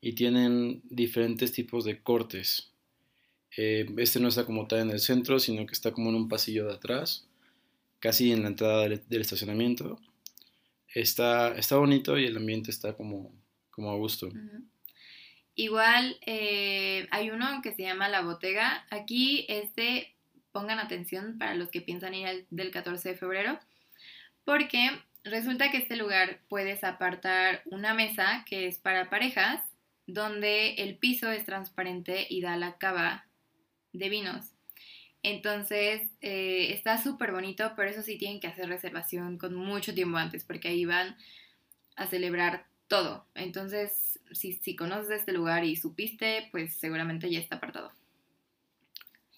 y 0.00 0.14
tienen 0.14 0.82
diferentes 0.84 1.52
tipos 1.52 1.84
de 1.84 2.02
cortes. 2.02 2.72
Eh, 3.56 3.86
este 3.98 4.20
no 4.20 4.28
está 4.28 4.44
como 4.44 4.66
tal 4.66 4.80
en 4.80 4.90
el 4.90 5.00
centro, 5.00 5.38
sino 5.38 5.66
que 5.66 5.72
está 5.72 5.92
como 5.92 6.10
en 6.10 6.16
un 6.16 6.28
pasillo 6.28 6.66
de 6.66 6.74
atrás, 6.74 7.26
casi 8.00 8.32
en 8.32 8.42
la 8.42 8.48
entrada 8.48 8.82
del, 8.82 9.02
del 9.08 9.20
estacionamiento. 9.20 10.00
Está, 10.88 11.56
está 11.56 11.76
bonito 11.76 12.18
y 12.18 12.26
el 12.26 12.36
ambiente 12.36 12.70
está 12.70 12.94
como, 12.94 13.32
como 13.70 13.90
a 13.90 13.96
gusto. 13.96 14.26
Ujú. 14.28 14.64
Igual 15.56 16.16
eh, 16.26 17.06
hay 17.10 17.30
uno 17.30 17.60
que 17.62 17.74
se 17.74 17.82
llama 17.82 18.08
La 18.08 18.22
Botega. 18.22 18.86
Aquí 18.90 19.46
este, 19.48 20.13
pongan 20.54 20.78
atención 20.78 21.36
para 21.36 21.56
los 21.56 21.68
que 21.68 21.80
piensan 21.82 22.14
ir 22.14 22.26
al, 22.26 22.46
del 22.48 22.70
14 22.70 23.10
de 23.10 23.16
febrero, 23.16 23.58
porque 24.44 24.88
resulta 25.24 25.70
que 25.72 25.78
este 25.78 25.96
lugar 25.96 26.38
puedes 26.48 26.84
apartar 26.84 27.62
una 27.66 27.92
mesa 27.92 28.44
que 28.48 28.68
es 28.68 28.78
para 28.78 29.10
parejas, 29.10 29.60
donde 30.06 30.74
el 30.74 30.96
piso 30.96 31.30
es 31.32 31.44
transparente 31.44 32.26
y 32.30 32.40
da 32.40 32.56
la 32.56 32.78
cava 32.78 33.26
de 33.92 34.08
vinos. 34.08 34.52
Entonces 35.24 36.02
eh, 36.20 36.72
está 36.72 37.02
súper 37.02 37.32
bonito, 37.32 37.72
pero 37.74 37.90
eso 37.90 38.02
sí 38.02 38.16
tienen 38.16 38.38
que 38.38 38.46
hacer 38.46 38.68
reservación 38.68 39.38
con 39.38 39.56
mucho 39.56 39.92
tiempo 39.92 40.18
antes, 40.18 40.44
porque 40.44 40.68
ahí 40.68 40.84
van 40.84 41.16
a 41.96 42.06
celebrar 42.06 42.66
todo. 42.86 43.26
Entonces, 43.34 44.20
si, 44.30 44.52
si 44.52 44.76
conoces 44.76 45.10
este 45.10 45.32
lugar 45.32 45.64
y 45.64 45.74
supiste, 45.74 46.48
pues 46.52 46.76
seguramente 46.76 47.28
ya 47.28 47.40
está 47.40 47.56
apartado. 47.56 47.92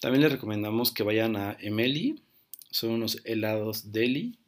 También 0.06 0.22
les 0.22 0.30
recomendamos 0.30 0.92
que 0.92 1.02
vayan 1.02 1.34
a 1.34 1.56
Emeli, 1.58 2.22
son 2.70 2.90
unos 2.90 3.20
helados 3.24 3.90
deli, 3.90 4.38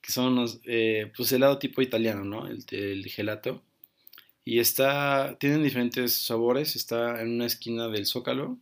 que 0.00 0.10
son 0.10 0.32
unos, 0.32 0.58
eh, 0.64 1.12
pues 1.16 1.30
helado 1.30 1.60
tipo 1.60 1.80
italiano, 1.80 2.24
¿no? 2.24 2.48
El, 2.48 2.64
el 2.72 3.06
gelato. 3.06 3.62
Y 4.44 4.58
está, 4.58 5.36
tienen 5.38 5.62
diferentes 5.62 6.14
sabores, 6.14 6.74
está 6.74 7.22
en 7.22 7.36
una 7.36 7.46
esquina 7.46 7.86
del 7.86 8.04
Zócalo 8.04 8.58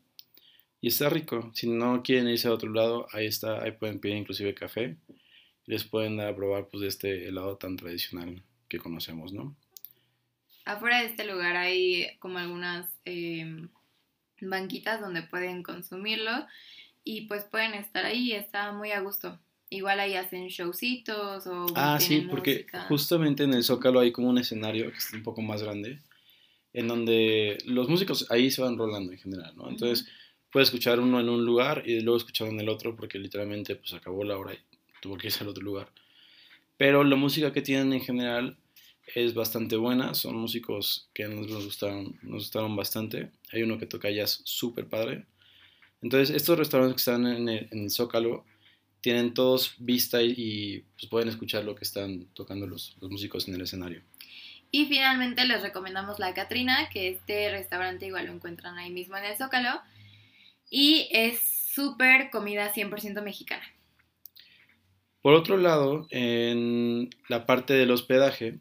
y 0.83 0.89
está 0.89 1.09
rico. 1.09 1.51
Si 1.55 1.67
no 1.67 2.03
quieren 2.03 2.29
irse 2.29 2.49
a 2.49 2.53
otro 2.53 2.71
lado, 2.71 3.07
ahí 3.13 3.25
está, 3.25 3.63
ahí 3.63 3.73
pueden 3.73 3.99
pedir 3.99 4.19
inclusive 4.19 4.53
café 4.53 4.99
y 5.67 5.73
les 5.73 5.85
pueden 5.85 6.19
dar 6.19 6.29
a 6.29 6.37
probar 6.37 6.69
pues 6.69 6.83
de 6.83 6.89
este 6.89 7.29
helado 7.29 7.57
tan 7.57 7.79
tradicional 7.79 8.43
que 8.69 8.79
conocemos, 8.79 9.33
¿no? 9.33 9.57
Afuera 10.67 11.01
de 11.01 11.07
este 11.07 11.25
lugar 11.25 11.57
hay 11.57 12.19
como 12.19 12.37
algunas 12.37 12.87
eh, 13.07 13.67
banquitas 14.49 15.01
donde 15.01 15.23
pueden 15.23 15.63
consumirlo 15.63 16.31
y 17.05 17.23
pues 17.23 17.45
pueden 17.45 17.75
estar 17.75 18.05
ahí, 18.05 18.33
está 18.33 18.73
muy 18.73 18.93
a 18.93 19.01
gusto. 19.01 19.39
Igual 19.71 20.01
ahí 20.01 20.15
hacen 20.15 20.49
showcitos 20.49 21.47
o 21.47 21.67
Ah, 21.75 21.99
sí, 21.99 22.27
porque 22.31 22.53
música. 22.55 22.85
justamente 22.89 23.45
en 23.45 23.55
el 23.55 23.65
Zócalo 23.65 24.01
hay 24.01 24.13
como 24.13 24.29
un 24.29 24.39
escenario 24.39 24.91
que 24.91 24.99
está 24.99 25.17
un 25.17 25.23
poco 25.23 25.41
más 25.41 25.63
grande, 25.63 26.01
en 26.75 26.89
donde 26.89 27.59
los 27.65 27.89
músicos 27.89 28.31
ahí 28.31 28.51
se 28.51 28.61
van 28.63 28.77
rolando 28.77 29.13
en 29.13 29.19
general, 29.19 29.55
¿no? 29.57 29.69
Entonces 29.71 30.07
puedes 30.51 30.69
escuchar 30.69 31.01
uno 31.01 31.21
en 31.21 31.29
un 31.31 31.45
lugar 31.47 31.83
y 31.87 32.01
luego 32.01 32.19
escuchar 32.19 32.49
en 32.49 32.61
el 32.61 32.69
otro 32.69 32.95
porque 32.95 33.19
literalmente 33.19 33.75
pues 33.77 33.95
acabó 33.95 34.25
la 34.25 34.37
hora 34.37 34.53
y 34.53 34.59
tuvo 35.01 35.17
que 35.17 35.29
irse 35.29 35.43
al 35.43 35.49
otro 35.49 35.63
lugar. 35.65 35.89
Pero 36.77 37.03
la 37.05 37.17
música 37.17 37.53
que 37.53 37.63
tienen 37.63 37.93
en 37.95 38.01
general 38.03 38.59
es 39.07 39.35
bastante 39.35 39.77
buena, 39.77 40.15
son 40.15 40.37
músicos 40.37 41.09
que 41.13 41.27
nos 41.29 41.49
gustaron, 41.49 42.19
nos 42.23 42.45
gustaron 42.45 42.77
bastante. 42.77 43.31
Hay 43.53 43.63
uno 43.63 43.79
que 43.79 43.87
toca 43.87 44.11
jazz 44.11 44.41
súper 44.45 44.89
padre. 44.89 45.27
Entonces 46.01 46.35
estos 46.35 46.59
restaurantes 46.59 46.97
que 46.97 47.11
están 47.11 47.27
en 47.27 47.49
el, 47.49 47.69
en 47.71 47.85
el 47.85 47.91
Zócalo 47.91 48.45
tienen 49.01 49.35
todos 49.35 49.75
vista 49.79 50.23
y, 50.23 50.35
y, 50.37 50.79
pues 50.95 51.07
pueden 51.07 51.29
escuchar 51.29 51.65
lo 51.65 51.75
que 51.75 51.85
están 51.85 52.27
tocando 52.35 52.67
los, 52.67 52.97
los, 53.01 53.11
músicos 53.11 53.49
en 53.49 53.55
el 53.55 53.63
escenario. 53.63 54.03
Y 54.71 54.87
finalmente 54.87 55.45
les 55.45 55.61
recomendamos 55.61 56.19
La 56.19 56.33
Catrina, 56.35 56.89
que 56.89 57.09
este 57.09 57.51
restaurante 57.51 58.07
igual 58.07 58.27
lo 58.27 58.33
encuentran 58.33 58.79
ahí 58.79 58.91
mismo 58.91 59.17
en 59.17 59.25
el 59.25 59.37
Zócalo. 59.37 59.81
Y 60.71 61.09
es 61.11 61.41
súper 61.75 62.31
comida 62.31 62.73
100% 62.73 63.23
mexicana. 63.23 63.65
Por 65.21 65.35
otro 65.35 65.57
lado, 65.57 66.07
en 66.11 67.11
la 67.29 67.47
parte 67.47 67.75
del 67.75 67.91
hospedaje, 67.91 68.59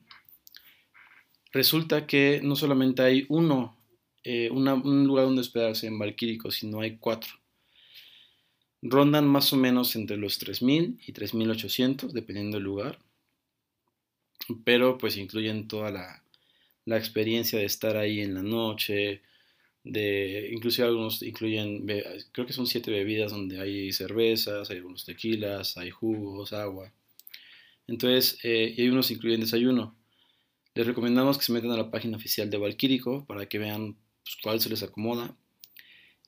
resulta 1.52 2.08
que 2.08 2.42
no 2.44 2.56
solamente 2.56 3.02
hay 3.02 3.26
uno, 3.30 3.78
eh, 4.24 4.50
un 4.52 5.08
lugar 5.08 5.26
donde 5.26 5.42
hospedarse 5.42 5.88
en 5.88 6.00
Valquírico, 6.00 6.52
sino 6.52 6.82
hay 6.82 6.98
cuatro 6.98 7.42
rondan 8.82 9.28
más 9.28 9.54
o 9.54 9.58
menos 9.58 9.96
entre 9.96 10.18
los 10.18 10.40
3.000 10.40 11.00
y 11.06 11.14
3.800, 11.14 12.12
dependiendo 12.12 12.58
del 12.58 12.64
lugar. 12.66 13.00
Pero 14.66 14.98
pues 14.98 15.18
incluyen 15.18 15.68
toda 15.68 15.92
la, 15.92 16.24
experiencia 16.98 17.60
de 17.60 17.66
estar 17.66 17.96
ahí 17.96 18.22
en 18.22 18.34
la 18.34 18.44
noche, 18.44 19.22
de 19.84 20.50
inclusive 20.52 20.88
algunos 20.88 21.22
incluyen, 21.24 21.86
creo 22.32 22.46
que 22.46 22.54
son 22.54 22.68
siete 22.68 22.92
bebidas 22.92 23.32
donde 23.32 23.60
hay 23.62 23.94
cervezas, 23.94 24.70
hay 24.70 24.78
algunos 24.78 25.06
tequilas, 25.06 25.78
hay 25.78 25.90
jugos, 25.92 26.54
agua. 26.54 26.92
Entonces, 27.88 28.40
eh, 28.44 28.74
y 28.78 28.90
unos 28.90 29.12
incluyen 29.12 29.42
desayuno. 29.42 29.96
Les 30.74 30.88
recomendamos 30.88 31.38
que 31.38 31.44
se 31.44 31.52
metan 31.52 31.72
a 31.72 31.78
la 31.78 31.92
página 31.92 32.18
oficial 32.18 32.50
de 32.50 32.58
Valquírico 32.58 33.26
para 33.26 33.48
que 33.48 33.60
vean 33.60 33.98
pues, 34.24 34.38
cuál 34.42 34.62
se 34.62 34.70
les 34.70 34.84
acomoda. 34.84 35.36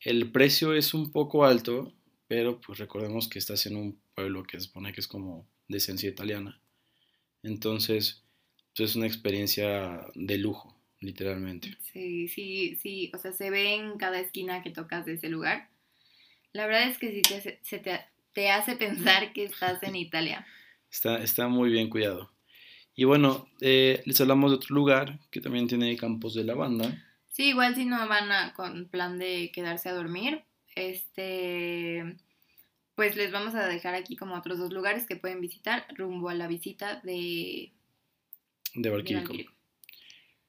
El 0.01 0.31
precio 0.31 0.73
es 0.73 0.93
un 0.93 1.11
poco 1.11 1.45
alto, 1.45 1.93
pero 2.27 2.59
pues 2.59 2.79
recordemos 2.79 3.29
que 3.29 3.39
estás 3.39 3.65
en 3.67 3.77
un 3.77 4.01
pueblo 4.15 4.43
que 4.43 4.59
se 4.59 4.65
supone 4.65 4.91
que 4.91 4.99
es 4.99 5.07
como 5.07 5.47
de 5.69 5.77
esencia 5.77 6.09
italiana. 6.09 6.59
Entonces, 7.41 8.23
pues 8.75 8.89
es 8.89 8.95
una 8.97 9.07
experiencia 9.07 10.07
de 10.13 10.37
lujo, 10.37 10.77
literalmente. 10.99 11.77
Sí, 11.93 12.27
sí, 12.27 12.75
sí, 12.81 13.11
o 13.13 13.17
sea, 13.17 13.31
se 13.31 13.49
ve 13.49 13.75
en 13.75 13.97
cada 13.97 14.19
esquina 14.19 14.61
que 14.61 14.71
tocas 14.71 15.05
de 15.05 15.13
ese 15.13 15.29
lugar. 15.29 15.69
La 16.51 16.67
verdad 16.67 16.89
es 16.89 16.97
que 16.97 17.11
sí 17.11 17.21
te, 17.21 17.59
se 17.61 17.79
te, 17.79 18.01
te 18.33 18.51
hace 18.51 18.75
pensar 18.75 19.31
que 19.31 19.45
estás 19.45 19.81
en 19.83 19.95
Italia. 19.95 20.45
Está, 20.91 21.23
está 21.23 21.47
muy 21.47 21.71
bien 21.71 21.89
cuidado. 21.89 22.32
Y 22.95 23.05
bueno, 23.05 23.47
eh, 23.59 24.03
les 24.05 24.21
hablamos 24.21 24.51
de 24.51 24.57
otro 24.57 24.75
lugar 24.75 25.19
que 25.31 25.41
también 25.41 25.67
tiene 25.67 25.95
campos 25.97 26.35
de 26.35 26.43
lavanda. 26.43 27.03
Sí, 27.29 27.49
igual 27.49 27.75
si 27.75 27.85
no 27.85 28.07
van 28.07 28.31
a, 28.31 28.53
con 28.53 28.87
plan 28.87 29.17
de 29.17 29.51
quedarse 29.51 29.89
a 29.89 29.93
dormir, 29.93 30.43
este, 30.75 32.17
pues 32.95 33.15
les 33.15 33.31
vamos 33.31 33.55
a 33.55 33.67
dejar 33.67 33.95
aquí 33.95 34.15
como 34.15 34.35
otros 34.35 34.59
dos 34.59 34.71
lugares 34.71 35.07
que 35.07 35.15
pueden 35.15 35.41
visitar 35.41 35.87
rumbo 35.95 36.29
a 36.29 36.35
la 36.35 36.47
visita 36.47 37.01
de, 37.03 37.71
de 38.75 38.89
Valquírico. 38.89 39.33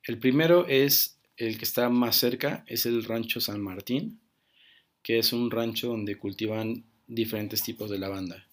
El 0.03 0.19
primero 0.19 0.67
es 0.67 1.19
el 1.39 1.57
que 1.57 1.65
está 1.65 1.89
más 1.89 2.17
cerca, 2.17 2.65
es 2.67 2.85
el 2.85 3.05
rancho 3.05 3.41
San 3.41 3.63
Martín, 3.63 4.21
que 5.03 5.19
es 5.19 5.33
un 5.33 5.51
rancho 5.51 5.89
donde 5.89 6.19
cultivan 6.19 6.85
diferentes 7.07 7.63
tipos 7.63 7.91
de 7.91 7.99
lavanda. 7.99 8.47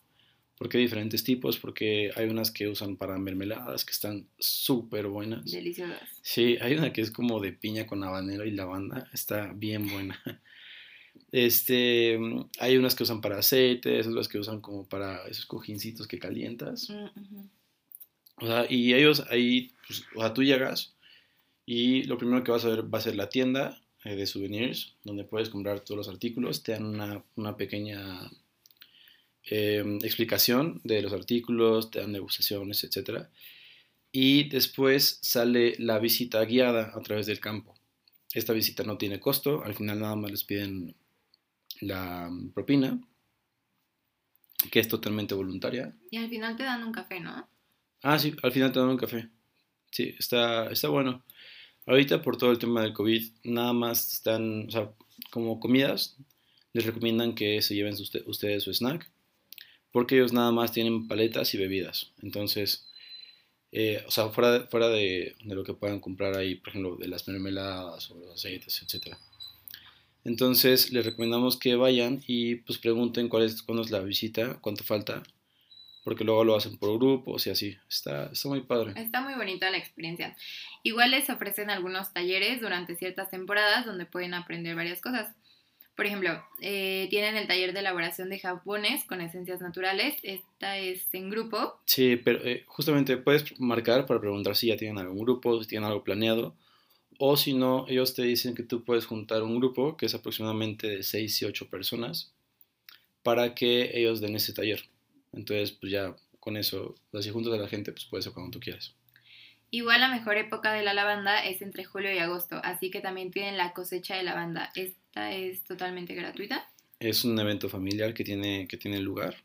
¿Por 0.61 0.69
qué 0.69 0.77
diferentes 0.77 1.23
tipos? 1.23 1.57
Porque 1.57 2.11
hay 2.15 2.29
unas 2.29 2.51
que 2.51 2.67
usan 2.67 2.95
para 2.95 3.17
mermeladas 3.17 3.83
que 3.83 3.93
están 3.93 4.27
súper 4.37 5.07
buenas. 5.07 5.51
Deliciosas. 5.51 6.07
Sí, 6.21 6.55
hay 6.61 6.73
una 6.73 6.93
que 6.93 7.01
es 7.01 7.09
como 7.09 7.39
de 7.39 7.51
piña 7.51 7.87
con 7.87 8.03
habanero 8.03 8.45
y 8.45 8.51
lavanda, 8.51 9.09
está 9.11 9.53
bien 9.53 9.89
buena. 9.89 10.21
Este, 11.31 12.19
hay 12.59 12.77
unas 12.77 12.93
que 12.93 13.03
usan 13.03 13.21
para 13.21 13.39
aceites, 13.39 14.05
otras 14.05 14.27
que 14.27 14.37
usan 14.37 14.61
como 14.61 14.87
para 14.87 15.25
esos 15.27 15.45
cojincitos 15.45 16.07
que 16.07 16.19
calientas. 16.19 16.89
Mm 16.89 17.05
-hmm. 17.05 17.49
O 18.35 18.47
sea, 18.47 18.65
y 18.69 18.93
ellos 18.93 19.25
ahí, 19.29 19.71
pues, 19.87 20.03
o 20.15 20.19
sea, 20.19 20.33
tú 20.33 20.43
llegas 20.43 20.93
y 21.65 22.03
lo 22.03 22.17
primero 22.17 22.43
que 22.43 22.51
vas 22.51 22.65
a 22.65 22.69
ver 22.69 22.93
va 22.93 22.99
a 22.99 23.01
ser 23.01 23.15
la 23.15 23.29
tienda 23.29 23.81
eh, 24.03 24.15
de 24.15 24.27
souvenirs, 24.27 24.93
donde 25.03 25.23
puedes 25.23 25.49
comprar 25.49 25.79
todos 25.79 25.97
los 25.97 26.09
artículos, 26.09 26.63
te 26.63 26.73
dan 26.73 26.85
una, 26.85 27.23
una 27.35 27.57
pequeña 27.57 28.29
eh, 29.43 29.83
explicación 30.03 30.81
de 30.83 31.01
los 31.01 31.13
artículos, 31.13 31.91
te 31.91 31.99
dan 31.99 32.13
degustaciones, 32.13 32.83
etc. 32.83 33.27
Y 34.11 34.49
después 34.49 35.19
sale 35.21 35.75
la 35.79 35.99
visita 35.99 36.43
guiada 36.45 36.91
a 36.95 37.01
través 37.01 37.25
del 37.25 37.39
campo. 37.39 37.75
Esta 38.33 38.53
visita 38.53 38.83
no 38.83 38.97
tiene 38.97 39.19
costo, 39.19 39.63
al 39.63 39.73
final 39.73 39.99
nada 39.99 40.15
más 40.15 40.31
les 40.31 40.43
piden 40.43 40.95
la 41.81 42.29
propina, 42.53 42.99
que 44.69 44.79
es 44.79 44.87
totalmente 44.87 45.33
voluntaria. 45.33 45.93
Y 46.09 46.17
al 46.17 46.29
final 46.29 46.55
te 46.55 46.63
dan 46.63 46.83
un 46.83 46.91
café, 46.91 47.19
¿no? 47.19 47.47
Ah, 48.03 48.19
sí, 48.19 48.33
al 48.41 48.51
final 48.51 48.71
te 48.71 48.79
dan 48.79 48.89
un 48.89 48.97
café. 48.97 49.29
Sí, 49.91 50.15
está, 50.17 50.71
está 50.71 50.87
bueno. 50.87 51.23
Ahorita 51.85 52.21
por 52.21 52.37
todo 52.37 52.51
el 52.51 52.59
tema 52.59 52.81
del 52.81 52.93
COVID, 52.93 53.31
nada 53.43 53.73
más 53.73 54.13
están, 54.13 54.67
o 54.67 54.71
sea, 54.71 54.91
como 55.29 55.59
comidas, 55.59 56.17
les 56.73 56.85
recomiendan 56.85 57.35
que 57.35 57.61
se 57.61 57.75
lleven 57.75 57.93
usted, 57.93 58.23
ustedes 58.27 58.63
su 58.63 58.71
snack, 58.71 59.09
porque 59.91 60.15
ellos 60.15 60.33
nada 60.33 60.51
más 60.51 60.71
tienen 60.71 61.07
paletas 61.07 61.53
y 61.53 61.57
bebidas. 61.57 62.11
Entonces, 62.21 62.87
eh, 63.71 64.03
o 64.05 64.11
sea, 64.11 64.29
fuera, 64.29 64.51
de, 64.51 64.67
fuera 64.67 64.89
de, 64.89 65.35
lo 65.45 65.63
que 65.63 65.73
puedan 65.73 65.99
comprar 65.99 66.37
ahí, 66.37 66.55
por 66.55 66.69
ejemplo, 66.69 66.95
de 66.97 67.07
las 67.07 67.27
mermeladas 67.27 68.11
o 68.11 68.15
los 68.15 68.31
aceites, 68.31 68.81
etc. 68.81 69.15
Entonces, 70.23 70.91
les 70.91 71.05
recomendamos 71.05 71.57
que 71.57 71.75
vayan 71.75 72.21
y 72.27 72.55
pues 72.55 72.77
pregunten 72.77 73.29
cuál 73.29 73.43
es, 73.43 73.61
cuándo 73.63 73.83
es 73.83 73.91
la 73.91 73.99
visita, 73.99 74.59
cuánto 74.61 74.83
falta, 74.83 75.23
porque 76.03 76.23
luego 76.23 76.43
lo 76.43 76.55
hacen 76.55 76.77
por 76.77 76.97
grupos 76.97 77.47
y 77.47 77.49
así. 77.49 77.77
Está, 77.89 78.25
está 78.25 78.49
muy 78.49 78.61
padre. 78.61 78.93
Está 79.01 79.21
muy 79.21 79.35
bonita 79.35 79.69
la 79.71 79.77
experiencia. 79.77 80.35
Igual 80.83 81.11
les 81.11 81.29
ofrecen 81.29 81.69
algunos 81.69 82.11
talleres 82.13 82.59
durante 82.59 82.95
ciertas 82.95 83.29
temporadas 83.29 83.85
donde 83.85 84.05
pueden 84.05 84.33
aprender 84.33 84.75
varias 84.75 85.01
cosas. 85.01 85.33
Por 85.95 86.05
ejemplo, 86.05 86.43
eh, 86.61 87.07
tienen 87.09 87.35
el 87.35 87.47
taller 87.47 87.73
de 87.73 87.79
elaboración 87.79 88.29
de 88.29 88.39
jabones 88.39 89.03
con 89.05 89.21
esencias 89.21 89.61
naturales. 89.61 90.15
Esta 90.23 90.77
es 90.77 91.13
en 91.13 91.29
grupo. 91.29 91.79
Sí, 91.85 92.15
pero 92.15 92.43
eh, 92.45 92.63
justamente 92.65 93.17
puedes 93.17 93.59
marcar 93.59 94.05
para 94.05 94.19
preguntar 94.19 94.55
si 94.55 94.67
ya 94.67 94.77
tienen 94.77 94.97
algún 94.97 95.19
grupo, 95.19 95.61
si 95.61 95.67
tienen 95.67 95.87
algo 95.87 96.03
planeado. 96.03 96.55
O 97.19 97.37
si 97.37 97.53
no, 97.53 97.85
ellos 97.87 98.15
te 98.15 98.23
dicen 98.23 98.55
que 98.55 98.63
tú 98.63 98.83
puedes 98.83 99.05
juntar 99.05 99.43
un 99.43 99.59
grupo 99.59 99.95
que 99.95 100.07
es 100.07 100.15
aproximadamente 100.15 100.87
de 100.87 101.03
6 101.03 101.41
y 101.41 101.45
8 101.45 101.69
personas 101.69 102.33
para 103.21 103.53
que 103.53 103.91
ellos 103.93 104.21
den 104.21 104.35
ese 104.35 104.53
taller. 104.53 104.83
Entonces, 105.33 105.71
pues 105.71 105.91
ya 105.91 106.15
con 106.39 106.57
eso, 106.57 106.95
si 107.19 107.29
juntas 107.29 107.53
a 107.53 107.57
la 107.57 107.67
gente, 107.67 107.91
pues 107.91 108.05
puedes 108.05 108.25
ser 108.25 108.33
cuando 108.33 108.51
tú 108.51 108.59
quieras. 108.59 108.95
Igual 109.69 110.01
la 110.01 110.09
mejor 110.09 110.37
época 110.37 110.73
de 110.73 110.83
la 110.83 110.93
lavanda 110.93 111.45
es 111.45 111.61
entre 111.61 111.85
julio 111.85 112.13
y 112.13 112.17
agosto, 112.17 112.59
así 112.63 112.91
que 112.91 112.99
también 112.99 113.31
tienen 113.31 113.55
la 113.55 113.71
cosecha 113.71 114.17
de 114.17 114.23
lavanda. 114.23 114.71
Esta 114.75 115.00
es 115.15 115.63
totalmente 115.63 116.15
gratuita. 116.15 116.67
Es 116.99 117.25
un 117.25 117.39
evento 117.39 117.69
familiar 117.69 118.13
que 118.13 118.23
tiene, 118.23 118.67
que 118.67 118.77
tiene 118.77 118.99
lugar. 118.99 119.35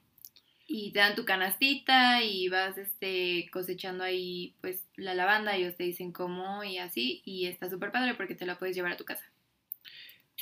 Y 0.68 0.90
te 0.90 0.98
dan 0.98 1.14
tu 1.14 1.24
canastita 1.24 2.22
y 2.24 2.48
vas 2.48 2.76
este, 2.76 3.48
cosechando 3.52 4.02
ahí 4.02 4.54
pues 4.60 4.82
la 4.96 5.14
lavanda, 5.14 5.56
ellos 5.56 5.76
te 5.76 5.84
dicen 5.84 6.12
cómo 6.12 6.64
y 6.64 6.78
así, 6.78 7.22
y 7.24 7.46
está 7.46 7.70
súper 7.70 7.92
padre 7.92 8.14
porque 8.14 8.34
te 8.34 8.46
la 8.46 8.58
puedes 8.58 8.74
llevar 8.74 8.92
a 8.92 8.96
tu 8.96 9.04
casa. 9.04 9.24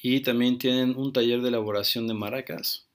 Y 0.03 0.21
también 0.21 0.59
tienen 0.59 0.97
un 0.97 1.13
taller 1.13 1.41
de 1.41 1.49
elaboración 1.49 2.07
de 2.07 2.15
maracas. 2.15 2.87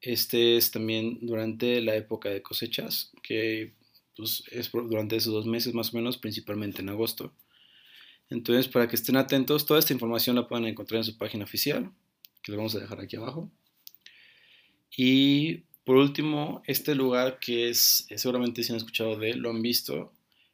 Este 0.00 0.56
es 0.56 0.70
también 0.70 1.18
durante 1.22 1.80
la 1.80 1.96
época 1.96 2.28
de 2.28 2.42
cosechas, 2.42 3.12
que 3.22 3.72
pues, 4.16 4.44
es 4.50 4.70
durante 4.70 5.16
esos 5.16 5.32
dos 5.32 5.46
meses 5.46 5.74
más 5.74 5.92
o 5.92 5.96
menos, 5.96 6.18
principalmente 6.18 6.82
en 6.82 6.90
agosto. 6.90 7.32
Entonces, 8.30 8.68
para 8.68 8.88
que 8.88 8.96
estén 8.96 9.16
atentos, 9.16 9.66
toda 9.66 9.78
esta 9.78 9.92
información 9.92 10.36
la 10.36 10.48
pueden 10.48 10.66
encontrar 10.66 10.98
en 10.98 11.04
su 11.04 11.16
página 11.16 11.44
oficial, 11.44 11.90
que 12.42 12.52
les 12.52 12.56
vamos 12.56 12.74
a 12.74 12.80
dejar 12.80 13.00
aquí 13.00 13.16
abajo. 13.16 13.50
Y 14.96 15.64
por 15.84 15.96
último, 15.96 16.62
este 16.66 16.94
lugar 16.94 17.38
que 17.38 17.68
es, 17.68 18.08
seguramente 18.16 18.64
si 18.64 18.72
han 18.72 18.78
escuchado 18.78 19.16
de 19.16 19.30
él, 19.30 19.38
lo 19.38 19.50
han 19.50 19.62
visto, 19.62 20.12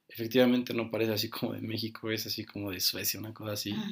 efectivamente 0.08 0.74
no 0.74 0.90
parece 0.90 1.12
así 1.12 1.30
como 1.30 1.54
de 1.54 1.62
México, 1.62 2.10
es 2.10 2.26
así 2.26 2.44
como 2.44 2.70
de 2.70 2.80
Suecia, 2.80 3.18
una 3.18 3.32
cosa 3.32 3.52
así, 3.52 3.72
ah. 3.74 3.90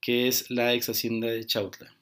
que 0.00 0.26
es 0.26 0.50
la 0.50 0.74
ex 0.74 0.88
hacienda 0.88 1.28
de 1.28 1.46
Chautla. 1.46 1.94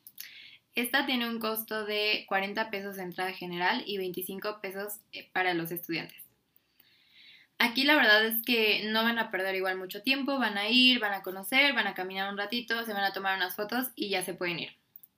Esta 0.74 1.04
tiene 1.04 1.28
un 1.28 1.40
costo 1.40 1.84
de 1.84 2.24
40 2.28 2.70
pesos 2.70 2.96
de 2.96 3.02
entrada 3.02 3.32
general 3.32 3.82
y 3.86 3.98
25 3.98 4.60
pesos 4.62 4.94
eh, 5.12 5.28
para 5.32 5.52
los 5.52 5.70
estudiantes. 5.70 6.19
Aquí 7.62 7.84
la 7.84 7.94
verdad 7.94 8.24
es 8.24 8.42
que 8.42 8.88
no 8.90 9.04
van 9.04 9.18
a 9.18 9.30
perder 9.30 9.54
igual 9.54 9.76
mucho 9.76 10.00
tiempo, 10.00 10.38
van 10.38 10.56
a 10.56 10.70
ir, 10.70 10.98
van 10.98 11.12
a 11.12 11.20
conocer, 11.20 11.74
van 11.74 11.86
a 11.86 11.92
caminar 11.92 12.32
un 12.32 12.38
ratito, 12.38 12.86
se 12.86 12.94
van 12.94 13.04
a 13.04 13.12
tomar 13.12 13.36
unas 13.36 13.54
fotos 13.54 13.88
y 13.94 14.08
ya 14.08 14.22
se 14.22 14.32
pueden 14.32 14.60
ir. 14.60 14.70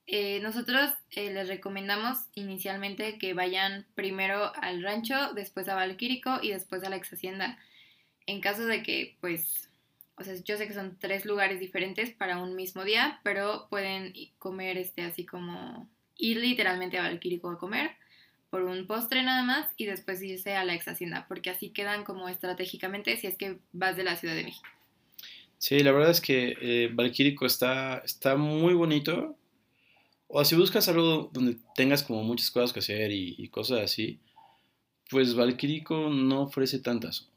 Eh, 0.07 0.41
nosotros 0.41 0.91
eh, 1.11 1.31
les 1.31 1.47
recomendamos 1.47 2.17
inicialmente 2.35 3.17
que 3.17 3.33
vayan 3.33 3.85
primero 3.95 4.53
al 4.61 4.83
rancho, 4.83 5.31
después 5.33 5.69
a 5.69 5.75
Valquírico 5.75 6.39
y 6.41 6.51
después 6.51 6.83
a 6.83 6.89
la 6.89 6.97
ex 6.97 7.13
hacienda. 7.13 7.57
En 8.25 8.41
caso 8.41 8.65
de 8.65 8.83
que, 8.83 9.15
pues, 9.21 9.69
o 10.17 10.25
sea, 10.25 10.35
yo 10.43 10.57
sé 10.57 10.67
que 10.67 10.73
son 10.73 10.97
tres 10.99 11.23
lugares 11.23 11.61
diferentes 11.61 12.11
para 12.11 12.39
un 12.39 12.57
mismo 12.57 12.83
día, 12.83 13.21
pero 13.23 13.67
pueden 13.69 14.13
comer 14.37 14.77
este 14.77 15.03
así 15.03 15.25
como 15.25 15.89
ir 16.17 16.35
literalmente 16.41 16.97
a 16.97 17.03
Valquírico 17.03 17.49
a 17.49 17.57
comer 17.57 18.02
por 18.53 18.61
un 18.61 18.85
postre 18.85 19.23
nada 19.23 19.41
más 19.41 19.67
y 19.77 19.85
después 19.87 20.21
irse 20.21 20.53
a 20.55 20.63
la 20.63 20.75
ex 20.75 20.87
hacienda, 20.87 21.25
porque 21.27 21.49
así 21.49 21.69
quedan 21.69 22.03
como 22.03 22.29
estratégicamente 22.29 23.17
si 23.17 23.25
es 23.25 23.35
que 23.35 23.57
vas 23.71 23.97
de 23.97 24.03
la 24.03 24.15
Ciudad 24.15 24.35
de 24.35 24.43
México. 24.43 24.67
Sí, 25.57 25.79
la 25.79 25.91
verdad 25.91 26.11
es 26.11 26.21
que 26.21 26.55
eh, 26.61 26.91
Valquírico 26.93 27.47
está, 27.47 28.03
está 28.05 28.35
muy 28.35 28.75
bonito. 28.75 29.35
O 30.27 30.45
si 30.45 30.55
buscas 30.55 30.87
algo 30.87 31.31
donde 31.33 31.57
tengas 31.73 32.03
como 32.03 32.21
muchas 32.21 32.51
cosas 32.51 32.71
que 32.71 32.81
hacer 32.81 33.11
y, 33.11 33.47
cosas 33.49 33.79
así, 33.79 34.19
pues 35.09 35.33
Valquírico 35.33 36.09
no 36.09 36.43
ofrece 36.43 36.77
tantas. 36.77 37.27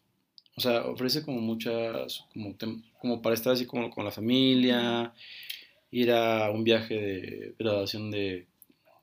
O 0.55 0.61
sea, 0.61 0.85
ofrece 0.85 1.23
como 1.23 1.41
muchas, 1.41 2.27
como, 2.35 2.55
como 3.01 3.23
para 3.23 3.35
estar 3.35 3.55
así 3.55 3.65
como 3.65 3.89
con 3.89 4.05
la 4.05 4.11
familia, 4.11 5.15
ir 5.91 6.13
a 6.13 6.51
un 6.51 6.63
viaje 6.63 6.95
de 6.95 7.55
graduación 7.59 8.11
de 8.11 8.49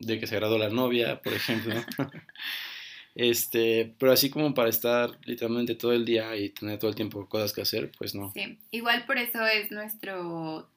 de 0.05 0.19
que 0.19 0.27
se 0.27 0.35
graduó 0.35 0.57
la 0.57 0.69
novia, 0.69 1.21
por 1.21 1.33
ejemplo. 1.33 1.75
este, 3.15 3.93
pero 3.97 4.11
así 4.11 4.29
como 4.29 4.53
para 4.53 4.69
estar 4.69 5.11
literalmente 5.25 5.75
todo 5.75 5.93
el 5.93 6.05
día 6.05 6.35
y 6.35 6.49
tener 6.49 6.79
todo 6.79 6.89
el 6.89 6.95
tiempo 6.95 7.27
cosas 7.27 7.53
que 7.53 7.61
hacer, 7.61 7.91
pues 7.97 8.15
no. 8.15 8.31
Sí, 8.33 8.59
igual 8.71 9.05
por 9.05 9.17
eso 9.17 9.45
es 9.45 9.71
nuestro 9.71 10.69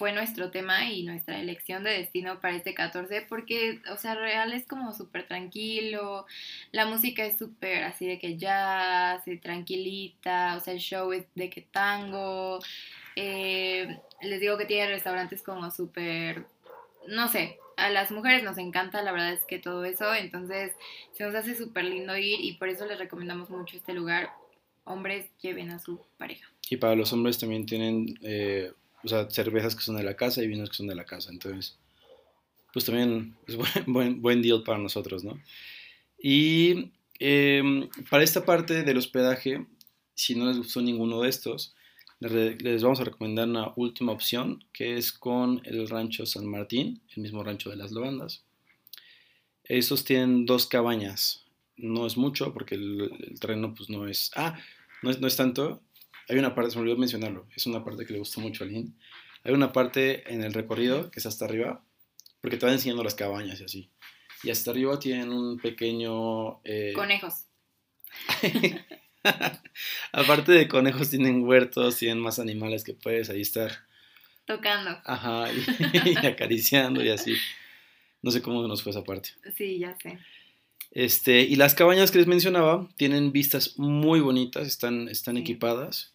fue 0.00 0.12
nuestro 0.12 0.50
tema 0.50 0.86
y 0.86 1.02
nuestra 1.02 1.38
elección 1.38 1.84
de 1.84 1.90
destino 1.90 2.40
para 2.40 2.56
este 2.56 2.72
14 2.72 3.26
porque, 3.28 3.82
o 3.92 3.98
sea, 3.98 4.14
real 4.14 4.52
es 4.54 4.66
como 4.66 4.94
súper 4.94 5.26
tranquilo, 5.26 6.24
la 6.72 6.86
música 6.86 7.22
es 7.24 7.36
súper 7.36 7.84
así 7.84 8.06
de 8.06 8.18
que 8.18 8.38
se 8.38 9.36
tranquilita, 9.36 10.56
o 10.56 10.60
sea, 10.60 10.72
el 10.72 10.80
show 10.80 11.12
es 11.12 11.26
de 11.34 11.50
que 11.50 11.60
tango, 11.60 12.60
eh, 13.14 14.00
les 14.22 14.40
digo 14.40 14.56
que 14.56 14.64
tiene 14.64 14.88
restaurantes 14.88 15.42
como 15.42 15.70
súper, 15.70 16.46
no 17.08 17.28
sé, 17.28 17.58
a 17.80 17.90
las 17.90 18.10
mujeres 18.10 18.42
nos 18.42 18.58
encanta, 18.58 19.02
la 19.02 19.12
verdad 19.12 19.32
es 19.32 19.44
que 19.46 19.58
todo 19.58 19.84
eso, 19.84 20.14
entonces 20.14 20.72
se 21.12 21.24
nos 21.24 21.34
hace 21.34 21.54
súper 21.54 21.84
lindo 21.84 22.16
ir 22.16 22.38
y 22.40 22.52
por 22.52 22.68
eso 22.68 22.86
les 22.86 22.98
recomendamos 22.98 23.50
mucho 23.50 23.76
este 23.76 23.94
lugar. 23.94 24.30
Hombres, 24.84 25.26
lleven 25.40 25.70
a 25.70 25.78
su 25.78 26.00
pareja. 26.18 26.48
Y 26.68 26.76
para 26.76 26.94
los 26.94 27.12
hombres 27.12 27.38
también 27.38 27.66
tienen, 27.66 28.18
eh, 28.22 28.72
o 29.02 29.08
sea, 29.08 29.30
cervezas 29.30 29.74
que 29.74 29.82
son 29.82 29.96
de 29.96 30.02
la 30.02 30.16
casa 30.16 30.42
y 30.42 30.48
vinos 30.48 30.70
que 30.70 30.76
son 30.76 30.88
de 30.88 30.94
la 30.94 31.04
casa, 31.04 31.30
entonces, 31.30 31.78
pues 32.72 32.84
también 32.84 33.34
es 33.46 33.56
buen, 33.86 34.20
buen, 34.22 34.42
deal 34.42 34.62
para 34.62 34.78
nosotros, 34.78 35.24
¿no? 35.24 35.40
Y 36.22 36.92
em, 37.18 37.88
para 38.10 38.22
esta 38.22 38.44
parte 38.44 38.82
del 38.82 38.98
hospedaje, 38.98 39.66
si 40.14 40.34
no 40.34 40.46
les 40.46 40.58
gustó 40.58 40.82
ninguno 40.82 41.22
de 41.22 41.30
estos, 41.30 41.74
les 42.20 42.82
vamos 42.82 43.00
a 43.00 43.04
recomendar 43.04 43.48
una 43.48 43.72
última 43.76 44.12
opción 44.12 44.62
que 44.72 44.96
es 44.96 45.10
con 45.12 45.62
el 45.64 45.88
rancho 45.88 46.26
San 46.26 46.46
Martín, 46.46 47.00
el 47.16 47.22
mismo 47.22 47.42
rancho 47.42 47.70
de 47.70 47.76
las 47.76 47.92
lavandas. 47.92 48.44
Esos 49.64 50.04
tienen 50.04 50.44
dos 50.44 50.66
cabañas. 50.66 51.46
No 51.76 52.06
es 52.06 52.18
mucho 52.18 52.52
porque 52.52 52.74
el, 52.74 53.36
terreno 53.40 53.74
pues 53.74 53.88
no 53.88 54.06
es... 54.06 54.30
Ah, 54.36 54.58
no 55.02 55.10
es, 55.10 55.20
no 55.20 55.26
es, 55.26 55.36
tanto. 55.36 55.80
Hay 56.28 56.36
una 56.38 56.54
parte, 56.54 56.72
se 56.72 56.76
me 56.76 56.82
olvidó 56.82 56.98
mencionarlo, 56.98 57.46
es 57.56 57.66
una 57.66 57.82
parte 57.82 58.04
que 58.04 58.12
le 58.12 58.18
gustó 58.18 58.40
mucho 58.40 58.64
a 58.64 58.66
Lynn. 58.66 58.94
Hay 59.42 59.54
una 59.54 59.72
parte 59.72 60.30
en 60.32 60.42
el 60.42 60.52
recorrido 60.52 61.10
que 61.10 61.20
es 61.20 61.26
hasta 61.26 61.46
arriba, 61.46 61.82
porque 62.42 62.58
te 62.58 62.66
van 62.66 62.74
enseñando 62.74 63.02
las 63.02 63.14
cabañas 63.14 63.60
y 63.60 63.64
así. 63.64 63.90
Y 64.42 64.50
hasta 64.50 64.72
arriba 64.72 64.98
tienen 64.98 65.32
un 65.32 65.58
pequeño... 65.58 66.60
Eh, 66.64 66.92
Conejos. 66.94 67.46
Aparte 70.12 70.52
de 70.52 70.68
conejos, 70.68 71.10
tienen 71.10 71.44
huertos, 71.44 71.96
tienen 71.96 72.20
más 72.20 72.38
animales 72.38 72.84
que 72.84 72.94
puedes 72.94 73.30
ahí 73.30 73.42
estar. 73.42 73.70
Tocando. 74.46 74.98
Ajá, 75.04 75.48
y, 76.04 76.26
acariciando 76.26 77.04
y 77.04 77.10
así. 77.10 77.34
No 78.22 78.30
sé 78.30 78.42
cómo 78.42 78.66
nos 78.66 78.82
fue 78.82 78.90
esa 78.90 79.04
parte. 79.04 79.30
Sí, 79.56 79.78
ya 79.78 79.96
sé. 80.02 80.18
Este, 80.90 81.42
y 81.42 81.56
las 81.56 81.74
cabañas 81.74 82.10
que 82.10 82.18
les 82.18 82.26
mencionaba 82.26 82.88
tienen 82.96 83.32
vistas 83.32 83.78
muy 83.78 84.20
bonitas, 84.20 84.66
están, 84.66 85.08
están 85.08 85.36
equipadas 85.36 86.12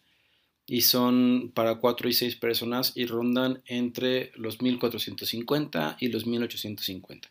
y 0.66 0.82
son 0.82 1.52
para 1.54 1.76
4 1.76 2.08
y 2.08 2.12
6 2.12 2.36
personas 2.36 2.92
y 2.94 3.06
rondan 3.06 3.62
entre 3.66 4.32
los 4.34 4.60
1450 4.60 5.96
y 6.00 6.08
los 6.08 6.26
1850. 6.26 7.30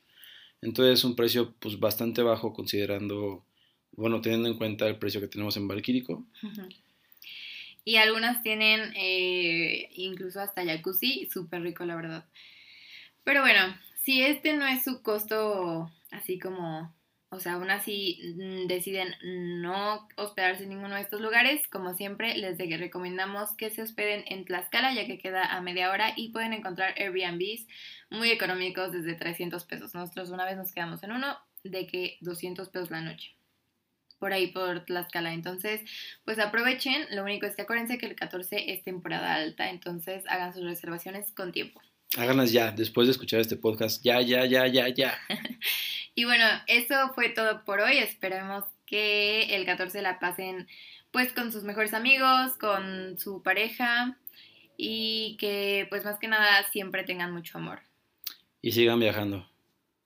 Entonces 0.62 1.00
es 1.00 1.04
un 1.04 1.16
precio 1.16 1.54
pues 1.60 1.80
bastante 1.80 2.24
bajo 2.24 2.54
considerando 2.54 3.44
bueno, 3.96 4.22
teniendo 4.22 4.50
en 4.50 4.58
cuenta 4.58 4.88
el 4.88 4.98
precio 4.98 5.22
que 5.22 5.28
tenemos 5.28 5.58
en 5.58 5.68
Valquírico. 5.68 6.26
Y 7.84 7.98
algunas 7.98 8.42
tienen 8.42 8.94
eh, 8.96 9.90
incluso 9.96 10.42
hasta 10.42 10.66
jacuzzi, 10.66 11.30
súper 11.32 11.62
rico 11.62 11.86
la 11.86 11.96
verdad. 11.96 12.26
Pero 13.24 13.42
bueno, 13.42 13.76
si 14.04 14.22
este 14.22 14.54
no 14.54 14.68
es 14.68 14.84
su 14.84 15.02
costo 15.02 15.92
así 16.12 16.40
como, 16.40 16.94
o 17.30 17.40
sea, 17.40 17.54
aún 17.54 17.70
así 17.70 18.36
mm, 18.38 18.68
deciden 18.68 19.14
no 19.62 20.08
hospedarse 20.16 20.64
en 20.64 20.70
ninguno 20.70 20.96
de 20.96 21.02
estos 21.02 21.22
lugares, 21.22 21.68
como 21.68 21.94
siempre 21.94 22.38
les 22.38 22.58
recomendamos 22.58 23.56
que 23.56 23.70
se 23.70 23.82
hospeden 23.82 24.24
en 24.28 24.46
Tlaxcala 24.46 24.94
ya 24.94 25.06
que 25.06 25.20
queda 25.20 25.46
a 25.46 25.62
media 25.62 25.92
hora 25.92 26.14
y 26.16 26.30
pueden 26.30 26.54
encontrar 26.54 26.96
Airbnbs 26.98 27.68
muy 28.10 28.32
económicos 28.32 28.92
desde 28.92 29.16
300 29.16 29.64
pesos. 29.66 29.94
Nosotros 29.94 30.30
una 30.30 30.46
vez 30.46 30.58
nos 30.58 30.72
quedamos 30.72 31.04
en 31.04 31.12
uno 31.12 31.38
de 31.64 31.88
que 31.88 32.18
200 32.22 32.70
pesos 32.70 32.92
la 32.92 33.02
noche. 33.02 33.35
Por 34.20 34.34
ahí, 34.34 34.48
por 34.48 34.86
Tlaxcala. 34.86 35.34
Entonces, 35.34 35.82
pues 36.24 36.40
aprovechen. 36.40 37.06
Lo 37.12 37.24
único 37.24 37.46
es 37.46 37.56
que 37.56 37.64
acuérdense 37.64 37.98
que 37.98 38.06
el 38.06 38.16
14 38.16 38.72
es 38.74 38.84
temporada 38.84 39.36
alta. 39.36 39.70
Entonces, 39.70 40.24
hagan 40.28 40.54
sus 40.54 40.64
reservaciones 40.64 41.32
con 41.32 41.52
tiempo. 41.52 41.82
Háganlas 42.18 42.52
ya, 42.52 42.72
después 42.72 43.08
de 43.08 43.12
escuchar 43.12 43.42
este 43.42 43.58
podcast. 43.58 44.04
Ya, 44.04 44.22
ya, 44.22 44.46
ya, 44.46 44.68
ya, 44.68 44.88
ya. 44.88 45.20
y 46.16 46.24
bueno, 46.24 46.46
eso 46.68 47.12
fue 47.14 47.30
todo 47.30 47.66
por 47.66 47.82
hoy. 47.82 47.98
Esperemos 47.98 48.64
que 48.86 49.56
el 49.56 49.66
14 49.66 50.02
la 50.02 50.20
pasen 50.20 50.68
pues 51.12 51.34
con 51.34 51.52
sus 51.52 51.64
mejores 51.64 51.94
amigos, 51.94 52.54
con 52.60 53.18
su 53.18 53.42
pareja 53.42 54.18
y 54.78 55.38
que 55.40 55.88
pues 55.90 56.04
más 56.04 56.20
que 56.20 56.28
nada 56.28 56.68
siempre 56.72 57.04
tengan 57.04 57.34
mucho 57.34 57.58
amor. 57.58 57.80
Y 58.62 58.72
sigan 58.72 59.00
viajando. 59.00 59.50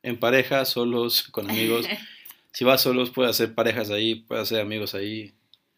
En 0.04 0.20
pareja, 0.20 0.66
solos, 0.66 1.24
con 1.24 1.50
amigos. 1.50 1.86
si 2.52 2.66
vas 2.66 2.82
solos, 2.82 3.12
puedes 3.12 3.32
hacer 3.32 3.54
parejas 3.56 3.90
ahí, 3.92 4.16
puedes 4.16 4.44
hacer 4.44 4.62
amigos 4.62 4.96
ahí. 4.96 5.34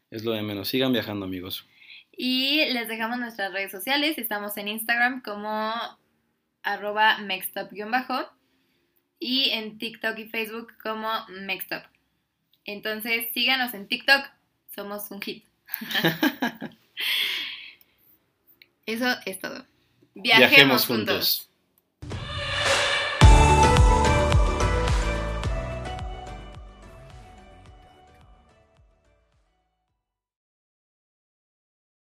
Es 0.10 0.24
lo 0.24 0.32
de 0.32 0.42
menos. 0.42 0.68
Sigan 0.68 0.94
viajando, 0.94 1.26
amigos. 1.26 1.66
Y 2.12 2.66
les 2.74 2.88
dejamos 2.88 3.20
nuestras 3.20 3.54
redes 3.54 3.72
sociales. 3.72 4.18
Estamos 4.18 4.58
en 4.58 4.68
Instagram 4.68 5.22
como 5.22 5.74
arroba 6.64 7.18
mextop-bajo 7.20 8.30
y 9.20 9.50
en 9.52 9.78
TikTok 9.78 10.18
y 10.18 10.28
Facebook 10.28 10.74
como 10.82 11.10
mextop. 11.30 11.84
Entonces 12.66 13.28
síganos 13.34 13.74
en 13.74 13.88
TikTok, 13.88 14.26
somos 14.76 15.10
un 15.12 15.22
hit. 15.22 15.46
Eso 18.86 19.16
es 19.26 19.40
todo. 19.40 19.66
Viajemos, 20.14 20.86
juntos. 20.86 21.51